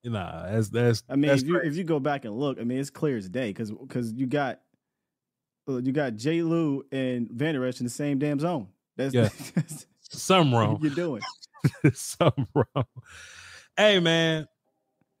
[0.04, 1.02] Nah, that's that's.
[1.08, 3.28] I mean, if you if you go back and look, I mean, it's clear as
[3.28, 4.60] day because because you got
[5.68, 6.42] Uh, you got J.
[6.42, 8.68] Lou and Vander Esch in the same damn zone.
[8.96, 9.28] That's, Yeah.
[9.54, 10.78] that's something wrong.
[10.80, 11.22] you're doing.
[11.94, 12.84] something wrong.
[13.76, 14.46] Hey man,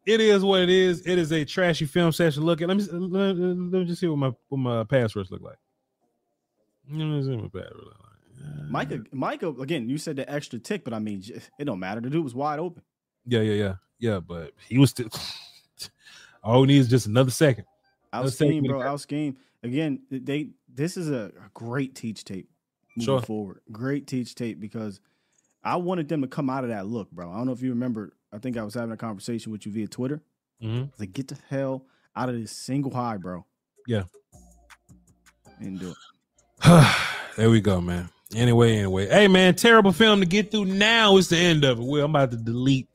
[0.06, 1.06] it is what it is.
[1.06, 2.44] It is a trashy film session.
[2.44, 5.30] Look at let me let, let me just see what my what my pass rush
[5.30, 5.58] look like.
[6.90, 8.06] Let me see what my pass rush look like.
[8.38, 11.22] Uh, Micah, Micah, again, you said the extra tick, but I mean,
[11.58, 12.00] it don't matter.
[12.00, 12.82] The dude was wide open.
[13.26, 14.20] Yeah, yeah, yeah, yeah.
[14.20, 15.08] But he was still.
[16.44, 17.64] All he needs is just another second.
[18.12, 18.80] Out scheme, bro.
[18.80, 19.36] Out scheme.
[19.62, 22.48] Again, they this is a, a great teach tape
[22.96, 23.20] moving Sure.
[23.22, 23.60] forward.
[23.72, 25.00] Great teach tape because
[25.64, 27.30] I wanted them to come out of that look, bro.
[27.30, 28.12] I don't know if you remember.
[28.32, 30.22] I think I was having a conversation with you via Twitter.
[30.62, 30.90] Mhm.
[30.98, 33.44] Like, get the hell out of this single high, bro.
[33.86, 34.04] Yeah.
[35.60, 35.96] And do it.
[37.36, 38.08] there we go, man.
[38.34, 39.08] Anyway, anyway.
[39.08, 41.16] Hey man, terrible film to get through now.
[41.16, 41.84] It's the end of it.
[41.84, 42.88] Well, I'm about to delete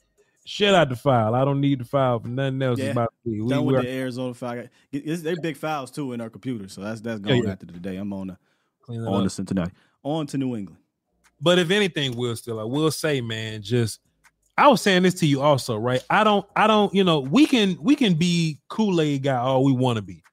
[0.46, 1.36] shit out the file.
[1.36, 2.80] I don't need the file for nothing else.
[2.80, 2.92] Yeah.
[2.92, 3.42] about to be.
[3.42, 4.68] We, Done with the Arizona file.
[4.92, 7.52] They're big files too in our computer, so that's that's Yeah, going yeah.
[7.52, 7.98] after today.
[7.98, 8.38] I'm on the
[8.90, 9.24] on up.
[9.24, 9.72] to Cincinnati,
[10.04, 10.82] on to New England.
[11.40, 14.00] But if anything, will still, I will say, man, just
[14.58, 16.04] I was saying this to you also, right?
[16.10, 19.72] I don't, I don't, you know, we can we can be Kool-Aid guy all we
[19.72, 20.24] want to be.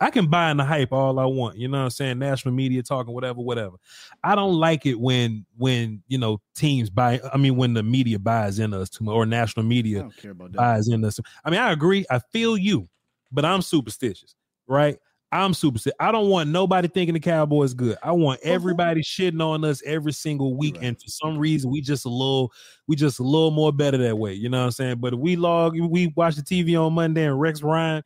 [0.00, 2.18] I can buy in the hype all I want, you know what I'm saying?
[2.18, 3.76] National media talking, whatever, whatever.
[4.24, 8.18] I don't like it when when you know teams buy, I mean, when the media
[8.18, 10.58] buys in us too much, or national media don't care about that.
[10.58, 11.20] buys in us.
[11.44, 12.88] I mean, I agree, I feel you,
[13.30, 14.34] but I'm superstitious,
[14.66, 14.98] right?
[15.32, 15.96] I'm superstitious.
[16.00, 17.96] I don't want nobody thinking the Cowboys good.
[18.02, 22.04] I want everybody shitting on us every single week, and for some reason, we just
[22.04, 22.52] a little,
[22.88, 24.32] we just a little more better that way.
[24.32, 24.96] You know what I'm saying?
[24.96, 28.02] But if we log, we watch the TV on Monday, and Rex Ryan,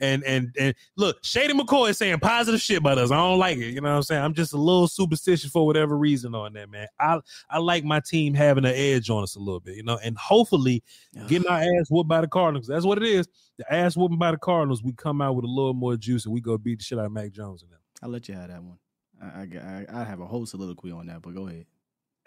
[0.00, 3.10] and and and look, Shady McCoy is saying positive shit about us.
[3.10, 3.74] I don't like it.
[3.74, 4.22] You know what I'm saying?
[4.22, 6.86] I'm just a little superstitious for whatever reason on that, man.
[7.00, 7.20] I
[7.50, 10.16] I like my team having an edge on us a little bit, you know, and
[10.16, 10.82] hopefully
[11.26, 12.66] getting our ass whooped by the Cardinals.
[12.66, 13.28] That's what it is.
[13.58, 14.82] The ass whooping by the Cardinals.
[14.82, 17.06] We come out with a little more juice and we go beat the shit out
[17.06, 17.80] of Mac Jones and them.
[18.02, 18.78] I'll let you have that one.
[19.20, 21.66] I, I, I, I have a whole soliloquy on that, but go ahead.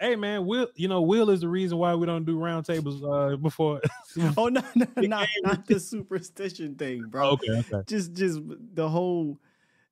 [0.02, 3.36] Hey man, Will, you know, Will is the reason why we don't do roundtables uh
[3.36, 3.80] before.
[4.36, 7.30] oh no, no, not, not the superstition thing, bro.
[7.30, 7.82] Okay, okay.
[7.86, 8.40] Just just
[8.74, 9.38] the whole.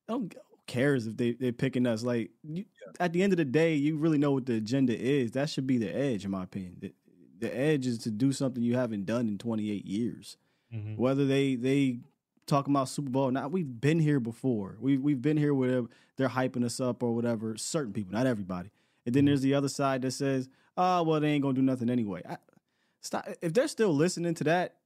[0.08, 0.34] Don't
[0.66, 2.02] cares if they they're picking us.
[2.02, 2.64] Like you,
[2.98, 5.30] at the end of the day, you really know what the agenda is.
[5.30, 6.76] That should be the edge, in my opinion.
[6.80, 6.92] The,
[7.38, 10.36] the edge is to do something you haven't done in 28 years.
[10.74, 10.96] Mhm.
[10.96, 12.00] Whether they they
[12.46, 14.76] talking about Super Bowl or not, we've been here before.
[14.80, 15.84] We we've been here where
[16.16, 17.56] they're hyping us up or whatever.
[17.56, 18.70] Certain people, not everybody.
[19.06, 21.88] And then there's the other side that says, "Oh, well, they ain't gonna do nothing
[21.90, 22.36] anyway." I,
[23.00, 23.26] stop.
[23.42, 24.76] If they're still listening to that,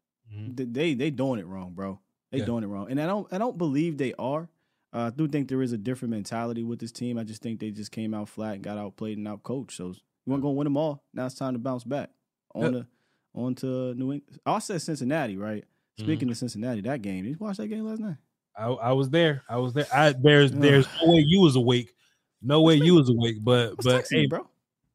[0.56, 2.00] th- they they doing it wrong, bro.
[2.30, 2.44] They Yeah.
[2.46, 4.48] doing it wrong, and I don't I don't believe they are.
[4.92, 7.18] Uh, I do think there is a different mentality with this team.
[7.18, 9.72] I just think they just came out flat and got outplayed and outcoached.
[9.72, 9.94] So you
[10.26, 11.02] weren't gonna win them all.
[11.12, 12.10] Now it's time to bounce back
[12.54, 12.72] on Yep.
[12.72, 12.86] to
[13.34, 14.38] on to New England.
[14.46, 15.64] I said Cincinnati, right?
[15.98, 17.24] Speaking of Cincinnati, that game.
[17.24, 18.16] Did you watch that game last night?
[18.56, 19.42] I, I was there.
[19.48, 19.86] I was there.
[19.92, 21.93] I there's there's no way you was awake.
[22.44, 23.36] No way you was awake.
[23.42, 24.46] But but hey, bro.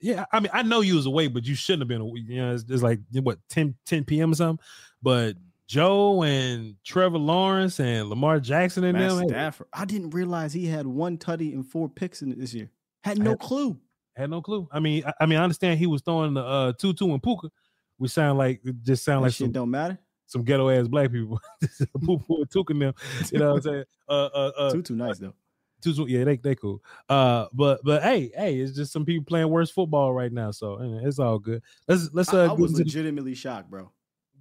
[0.01, 2.23] Yeah, I mean, I know you was awake, but you shouldn't have been awake.
[2.27, 4.31] You know, it's, it's like what 10, 10 p.m.
[4.31, 4.63] or something.
[5.03, 5.35] But
[5.67, 9.67] Joe and Trevor Lawrence and Lamar Jackson and Matt them Stafford.
[9.73, 12.69] I didn't realize he had one tutty and four picks in it this year.
[13.03, 13.77] Had no had- clue.
[14.15, 14.69] had no clue.
[14.71, 17.51] I mean, I, I mean, I understand he was throwing the uh tutu and puka,
[17.97, 19.97] We sound like it just sound That like shit some, don't matter.
[20.27, 21.41] some ghetto ass black people.
[21.81, 22.93] And tuka and them.
[23.31, 23.83] You know what I'm saying?
[24.07, 25.33] Uh, uh, uh, too nice though.
[25.81, 26.81] Tutu, yeah, they they cool.
[27.07, 30.77] Uh, but but hey, hey, it's just some people playing worse football right now, so
[31.03, 31.61] it's all good.
[31.87, 33.91] Let's let's uh, I get was into the- legitimately shocked, bro.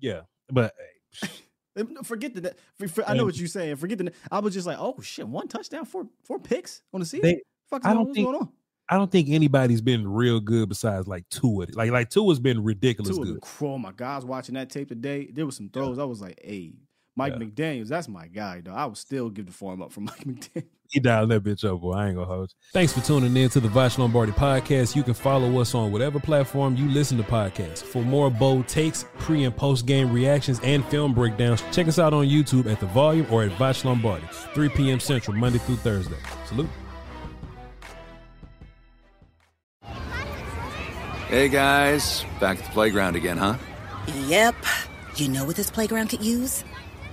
[0.00, 0.74] yeah, but
[1.76, 2.54] no, Forget the.
[2.78, 3.76] For, for, I know what you're saying.
[3.76, 4.12] Forget the.
[4.32, 7.22] I was just like, oh shit, one touchdown, four four picks on the season.
[7.22, 8.48] They- Fuck, I don't think going on?
[8.88, 11.66] I don't think anybody's been real good besides like Tua.
[11.74, 13.44] Like like Tua's been ridiculous Two of good.
[13.60, 15.28] oh my God, I was watching that tape today.
[15.30, 15.98] There was some throws.
[15.98, 16.72] I was like, hey,
[17.18, 17.46] Mike yeah.
[17.46, 18.72] McDaniels, that's my guy, though.
[18.72, 20.68] I would still give the form up for Mike McDaniels.
[20.90, 21.92] He dialed that bitch up, boy.
[21.92, 22.56] I ain't gonna hold you.
[22.72, 24.96] Thanks for tuning in to the Voch Lombardi podcast.
[24.96, 27.82] You can follow us on whatever platform you listen to podcasts.
[27.82, 32.14] For more bold takes, pre and post game reactions, and film breakdowns, check us out
[32.14, 35.00] on YouTube at The Volume or at Voch Lombardi, 3 p.m.
[35.00, 36.16] Central, Monday through Thursday.
[36.46, 36.70] Salute.
[41.28, 43.56] Hey guys, back at the playground again, huh?
[44.28, 44.54] Yep.
[45.16, 46.64] You know what this playground could use?